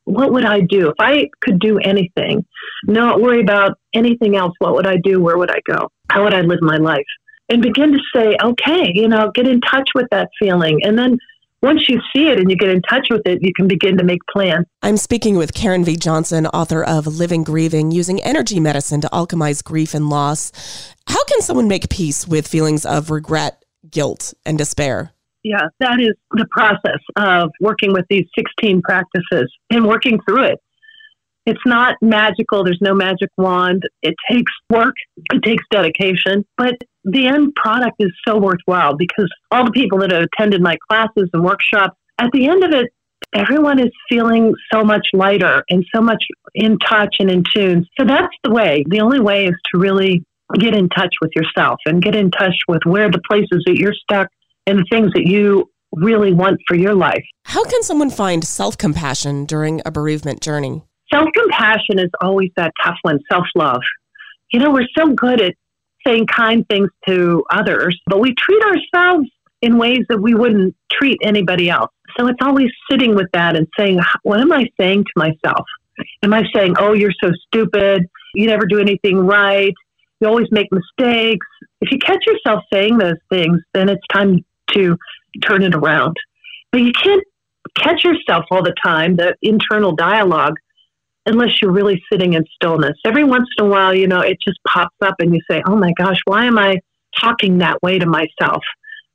What 0.05 0.31
would 0.31 0.45
I 0.45 0.61
do? 0.61 0.89
If 0.89 0.95
I 0.99 1.29
could 1.41 1.59
do 1.59 1.79
anything, 1.79 2.45
not 2.85 3.21
worry 3.21 3.41
about 3.41 3.77
anything 3.93 4.35
else, 4.35 4.53
what 4.59 4.73
would 4.75 4.87
I 4.87 4.97
do? 4.97 5.21
Where 5.21 5.37
would 5.37 5.51
I 5.51 5.59
go? 5.67 5.89
How 6.09 6.23
would 6.23 6.33
I 6.33 6.41
live 6.41 6.61
my 6.61 6.77
life? 6.77 7.05
And 7.49 7.61
begin 7.61 7.91
to 7.91 7.99
say, 8.15 8.37
okay, 8.43 8.91
you 8.93 9.07
know, 9.07 9.31
get 9.33 9.47
in 9.47 9.61
touch 9.61 9.89
with 9.95 10.07
that 10.11 10.29
feeling. 10.39 10.83
And 10.83 10.97
then 10.97 11.17
once 11.61 11.87
you 11.89 11.99
see 12.15 12.27
it 12.27 12.39
and 12.39 12.49
you 12.49 12.57
get 12.57 12.69
in 12.69 12.81
touch 12.83 13.07
with 13.09 13.21
it, 13.25 13.39
you 13.41 13.51
can 13.55 13.67
begin 13.67 13.97
to 13.97 14.03
make 14.03 14.19
plans. 14.31 14.65
I'm 14.81 14.97
speaking 14.97 15.35
with 15.35 15.53
Karen 15.53 15.83
V. 15.83 15.95
Johnson, 15.95 16.45
author 16.47 16.83
of 16.83 17.07
Living 17.07 17.43
Grieving, 17.43 17.91
using 17.91 18.21
energy 18.21 18.59
medicine 18.59 19.01
to 19.01 19.09
alchemize 19.09 19.63
grief 19.63 19.93
and 19.93 20.09
loss. 20.09 20.51
How 21.07 21.23
can 21.25 21.41
someone 21.41 21.67
make 21.67 21.89
peace 21.89 22.27
with 22.27 22.47
feelings 22.47 22.85
of 22.85 23.09
regret, 23.09 23.63
guilt, 23.89 24.33
and 24.45 24.57
despair? 24.57 25.11
Yeah, 25.43 25.67
that 25.79 25.99
is 25.99 26.13
the 26.31 26.47
process 26.51 26.99
of 27.15 27.51
working 27.59 27.93
with 27.93 28.05
these 28.09 28.25
16 28.37 28.81
practices 28.81 29.51
and 29.69 29.87
working 29.87 30.19
through 30.27 30.45
it. 30.45 30.59
It's 31.45 31.61
not 31.65 31.95
magical. 32.01 32.63
There's 32.63 32.79
no 32.81 32.95
magic 32.95 33.29
wand. 33.37 33.83
It 34.01 34.15
takes 34.31 34.51
work. 34.71 34.95
It 35.31 35.43
takes 35.43 35.63
dedication. 35.71 36.45
But 36.57 36.73
the 37.05 37.27
end 37.27 37.53
product 37.55 37.95
is 37.99 38.11
so 38.27 38.37
worthwhile 38.37 38.95
because 38.97 39.31
all 39.51 39.63
the 39.63 39.71
people 39.71 39.99
that 39.99 40.11
have 40.11 40.23
attended 40.23 40.61
my 40.61 40.75
classes 40.89 41.29
and 41.33 41.43
workshops, 41.43 41.95
at 42.17 42.31
the 42.33 42.47
end 42.47 42.63
of 42.63 42.71
it, 42.71 42.91
everyone 43.33 43.79
is 43.79 43.91
feeling 44.09 44.53
so 44.73 44.83
much 44.83 45.07
lighter 45.13 45.63
and 45.69 45.85
so 45.93 46.01
much 46.01 46.23
in 46.55 46.77
touch 46.79 47.15
and 47.19 47.29
in 47.29 47.43
tune. 47.53 47.85
So 47.99 48.05
that's 48.05 48.33
the 48.43 48.51
way. 48.51 48.83
The 48.87 49.01
only 49.01 49.19
way 49.19 49.45
is 49.45 49.53
to 49.73 49.79
really 49.79 50.23
get 50.59 50.75
in 50.75 50.89
touch 50.89 51.13
with 51.21 51.31
yourself 51.35 51.79
and 51.85 52.01
get 52.01 52.15
in 52.15 52.31
touch 52.31 52.55
with 52.67 52.81
where 52.85 53.09
the 53.09 53.21
places 53.29 53.63
that 53.65 53.75
you're 53.75 53.93
stuck 53.93 54.27
and 54.65 54.79
the 54.79 54.85
things 54.89 55.11
that 55.13 55.27
you 55.27 55.69
really 55.91 56.33
want 56.33 56.59
for 56.67 56.75
your 56.75 56.93
life. 56.93 57.23
How 57.45 57.63
can 57.65 57.83
someone 57.83 58.09
find 58.09 58.43
self 58.43 58.77
compassion 58.77 59.45
during 59.45 59.81
a 59.85 59.91
bereavement 59.91 60.41
journey? 60.41 60.83
Self 61.13 61.29
compassion 61.35 61.99
is 61.99 62.09
always 62.21 62.49
that 62.57 62.71
tough 62.83 62.97
one, 63.03 63.19
self 63.31 63.45
love. 63.55 63.81
You 64.51 64.59
know, 64.59 64.71
we're 64.71 64.87
so 64.97 65.13
good 65.13 65.41
at 65.41 65.55
saying 66.05 66.27
kind 66.27 66.67
things 66.69 66.89
to 67.07 67.43
others, 67.51 67.99
but 68.07 68.19
we 68.19 68.33
treat 68.35 68.61
ourselves 68.63 69.27
in 69.61 69.77
ways 69.77 70.05
that 70.09 70.21
we 70.21 70.33
wouldn't 70.35 70.75
treat 70.91 71.17
anybody 71.23 71.69
else. 71.69 71.91
So 72.17 72.27
it's 72.27 72.39
always 72.41 72.69
sitting 72.89 73.15
with 73.15 73.27
that 73.33 73.55
and 73.55 73.67
saying, 73.77 73.99
what 74.23 74.39
am 74.39 74.51
I 74.51 74.67
saying 74.79 75.03
to 75.03 75.11
myself? 75.15 75.65
Am 76.23 76.33
I 76.33 76.43
saying, 76.53 76.75
oh, 76.77 76.93
you're 76.93 77.13
so 77.23 77.31
stupid. 77.47 78.05
You 78.33 78.47
never 78.47 78.65
do 78.65 78.79
anything 78.79 79.17
right. 79.19 79.73
You 80.19 80.27
always 80.27 80.47
make 80.51 80.67
mistakes. 80.71 81.45
If 81.81 81.91
you 81.91 81.99
catch 81.99 82.25
yourself 82.25 82.63
saying 82.71 82.97
those 82.97 83.17
things, 83.29 83.59
then 83.73 83.89
it's 83.89 84.05
time 84.11 84.45
to 84.73 84.97
turn 85.43 85.63
it 85.63 85.75
around. 85.75 86.15
But 86.71 86.81
you 86.81 86.91
can't 86.91 87.23
catch 87.75 88.03
yourself 88.03 88.45
all 88.51 88.63
the 88.63 88.73
time, 88.83 89.15
the 89.15 89.35
internal 89.41 89.93
dialogue, 89.93 90.55
unless 91.25 91.61
you're 91.61 91.71
really 91.71 92.01
sitting 92.11 92.33
in 92.33 92.45
stillness. 92.55 92.97
Every 93.05 93.23
once 93.23 93.47
in 93.57 93.65
a 93.65 93.67
while, 93.67 93.93
you 93.93 94.07
know, 94.07 94.21
it 94.21 94.37
just 94.45 94.59
pops 94.67 94.95
up 95.01 95.15
and 95.19 95.33
you 95.33 95.41
say, 95.49 95.61
oh 95.67 95.75
my 95.75 95.91
gosh, 95.97 96.19
why 96.25 96.45
am 96.45 96.57
I 96.57 96.79
talking 97.19 97.59
that 97.59 97.81
way 97.81 97.99
to 97.99 98.05
myself? 98.05 98.63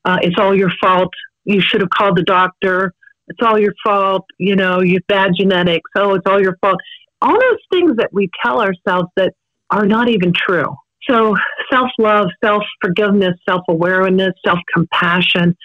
Uh, 0.05 0.18
it's 0.23 0.37
all 0.38 0.55
your 0.55 0.73
fault. 0.81 1.12
You 1.44 1.61
should 1.61 1.81
have 1.81 1.90
called 1.90 2.16
the 2.16 2.23
doctor. 2.23 2.92
It's 3.29 3.40
all 3.42 3.59
your 3.59 3.75
fault. 3.85 4.25
You 4.38 4.57
know, 4.57 4.81
you 4.81 4.94
have 4.94 5.07
bad 5.07 5.33
genetics. 5.38 5.88
Oh, 5.94 6.14
it's 6.14 6.27
all 6.27 6.40
your 6.40 6.57
fault. 6.61 6.79
All 7.23 7.38
those 7.38 7.59
things 7.73 7.96
that 7.96 8.12
we 8.12 8.29
tell 8.44 8.61
ourselves 8.61 9.09
that 9.16 9.35
are 9.70 9.87
not 9.87 10.09
even 10.09 10.33
true. 10.35 10.75
So, 11.09 11.37
self 11.70 11.90
love, 11.99 12.29
self 12.42 12.62
forgiveness, 12.83 13.35
self 13.49 13.62
awareness, 13.68 14.33
self 14.44 14.59
compassion, 14.73 15.57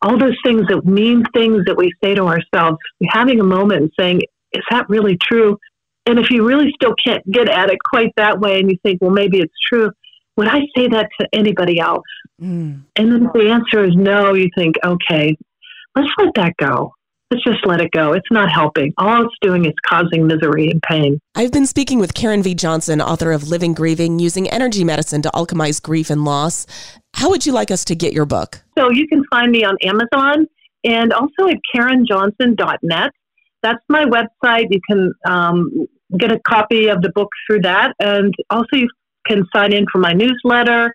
all 0.00 0.18
those 0.18 0.36
things 0.44 0.66
that 0.68 0.84
mean 0.84 1.24
things 1.34 1.64
that 1.66 1.76
we 1.76 1.92
say 2.02 2.14
to 2.14 2.26
ourselves, 2.26 2.78
having 3.08 3.40
a 3.40 3.44
moment 3.44 3.82
and 3.82 3.92
saying, 3.98 4.22
is 4.52 4.62
that 4.70 4.88
really 4.88 5.16
true? 5.16 5.56
And 6.06 6.18
if 6.18 6.30
you 6.30 6.46
really 6.46 6.72
still 6.74 6.94
can't 7.02 7.24
get 7.30 7.48
at 7.48 7.70
it 7.70 7.78
quite 7.88 8.12
that 8.16 8.40
way 8.40 8.58
and 8.58 8.70
you 8.70 8.76
think, 8.82 9.00
well, 9.00 9.10
maybe 9.10 9.38
it's 9.38 9.54
true, 9.68 9.90
would 10.36 10.48
I 10.48 10.60
say 10.76 10.88
that 10.88 11.08
to 11.20 11.28
anybody 11.32 11.78
else? 11.78 12.04
Mm. 12.40 12.82
And 12.96 13.12
then 13.12 13.26
if 13.26 13.32
the 13.32 13.50
answer 13.50 13.84
is 13.84 13.94
no, 13.94 14.34
you 14.34 14.48
think, 14.56 14.76
okay, 14.84 15.36
let's 15.94 16.08
let 16.18 16.34
that 16.36 16.56
go. 16.56 16.92
Let's 17.30 17.44
just 17.44 17.64
let 17.64 17.80
it 17.80 17.92
go. 17.92 18.12
It's 18.12 18.30
not 18.30 18.50
helping. 18.50 18.92
All 18.98 19.24
it's 19.24 19.34
doing 19.40 19.64
is 19.64 19.72
causing 19.86 20.26
misery 20.26 20.70
and 20.70 20.82
pain. 20.82 21.18
I've 21.34 21.50
been 21.50 21.64
speaking 21.64 21.98
with 21.98 22.12
Karen 22.12 22.42
V. 22.42 22.54
Johnson, 22.54 23.00
author 23.00 23.32
of 23.32 23.48
Living 23.48 23.72
Grieving, 23.72 24.18
using 24.18 24.50
energy 24.50 24.84
medicine 24.84 25.22
to 25.22 25.30
alchemize 25.30 25.80
grief 25.80 26.10
and 26.10 26.26
loss. 26.26 26.66
How 27.14 27.30
would 27.30 27.46
you 27.46 27.52
like 27.52 27.70
us 27.70 27.86
to 27.86 27.94
get 27.94 28.12
your 28.12 28.26
book? 28.26 28.62
So 28.76 28.90
you 28.90 29.08
can 29.08 29.24
find 29.30 29.50
me 29.50 29.64
on 29.64 29.76
Amazon 29.82 30.46
and 30.84 31.12
also 31.12 31.48
at 31.48 31.56
karenjohnson.net. 31.74 33.12
That's 33.62 33.82
my 33.88 34.04
website. 34.04 34.66
You 34.70 34.80
can 34.88 35.12
um, 35.26 35.86
get 36.18 36.32
a 36.32 36.40
copy 36.40 36.88
of 36.88 37.02
the 37.02 37.10
book 37.14 37.28
through 37.46 37.60
that. 37.60 37.94
And 38.00 38.34
also, 38.50 38.74
you 38.74 38.88
can 39.26 39.44
sign 39.54 39.72
in 39.72 39.86
for 39.92 39.98
my 39.98 40.12
newsletter 40.12 40.92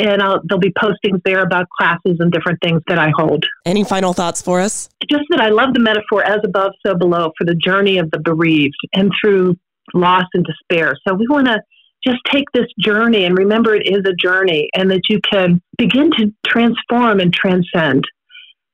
and 0.00 0.22
I'll, 0.22 0.40
there'll 0.44 0.60
be 0.60 0.72
postings 0.72 1.20
there 1.24 1.42
about 1.42 1.68
classes 1.78 2.16
and 2.20 2.32
different 2.32 2.58
things 2.62 2.82
that 2.88 2.98
I 2.98 3.12
hold. 3.14 3.44
Any 3.66 3.84
final 3.84 4.12
thoughts 4.12 4.40
for 4.40 4.60
us? 4.60 4.88
Just 5.10 5.24
that 5.30 5.40
I 5.40 5.50
love 5.50 5.74
the 5.74 5.80
metaphor 5.80 6.24
as 6.24 6.38
above, 6.44 6.72
so 6.84 6.94
below 6.94 7.32
for 7.36 7.44
the 7.44 7.54
journey 7.54 7.98
of 7.98 8.10
the 8.10 8.18
bereaved 8.18 8.76
and 8.94 9.12
through 9.20 9.56
loss 9.92 10.24
and 10.34 10.44
despair. 10.44 10.94
So 11.06 11.14
we 11.14 11.26
want 11.28 11.46
to 11.46 11.60
just 12.02 12.18
take 12.32 12.46
this 12.54 12.66
journey 12.78 13.24
and 13.24 13.36
remember 13.36 13.74
it 13.74 13.86
is 13.86 14.00
a 14.06 14.14
journey 14.14 14.70
and 14.74 14.90
that 14.90 15.02
you 15.10 15.20
can 15.30 15.60
begin 15.76 16.10
to 16.12 16.32
transform 16.46 17.20
and 17.20 17.32
transcend. 17.32 18.04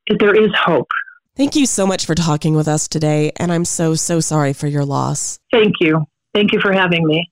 That 0.07 0.19
there 0.19 0.41
is 0.41 0.51
hope. 0.55 0.87
Thank 1.37 1.55
you 1.55 1.67
so 1.67 1.85
much 1.85 2.07
for 2.07 2.15
talking 2.15 2.55
with 2.55 2.67
us 2.67 2.87
today. 2.87 3.31
And 3.35 3.51
I'm 3.51 3.63
so, 3.63 3.93
so 3.93 4.19
sorry 4.19 4.53
for 4.53 4.65
your 4.65 4.83
loss. 4.83 5.37
Thank 5.51 5.75
you. 5.79 6.07
Thank 6.33 6.51
you 6.51 6.59
for 6.59 6.73
having 6.73 7.05
me. 7.05 7.29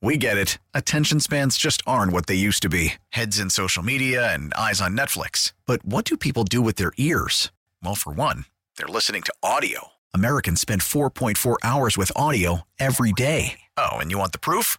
We 0.00 0.16
get 0.16 0.38
it. 0.38 0.58
Attention 0.72 1.18
spans 1.18 1.58
just 1.58 1.82
aren't 1.84 2.12
what 2.12 2.28
they 2.28 2.36
used 2.36 2.62
to 2.62 2.68
be 2.68 2.94
heads 3.08 3.40
in 3.40 3.50
social 3.50 3.82
media 3.82 4.32
and 4.32 4.54
eyes 4.54 4.80
on 4.80 4.96
Netflix. 4.96 5.52
But 5.66 5.84
what 5.84 6.04
do 6.04 6.16
people 6.16 6.44
do 6.44 6.62
with 6.62 6.76
their 6.76 6.92
ears? 6.96 7.50
Well, 7.82 7.96
for 7.96 8.12
one, 8.12 8.44
they're 8.76 8.86
listening 8.86 9.22
to 9.22 9.34
audio. 9.42 9.88
Americans 10.14 10.60
spend 10.60 10.82
4.4 10.82 11.56
hours 11.64 11.98
with 11.98 12.12
audio 12.14 12.62
every 12.78 13.12
day. 13.12 13.58
Oh, 13.76 13.96
and 13.98 14.12
you 14.12 14.18
want 14.18 14.30
the 14.30 14.38
proof? 14.38 14.78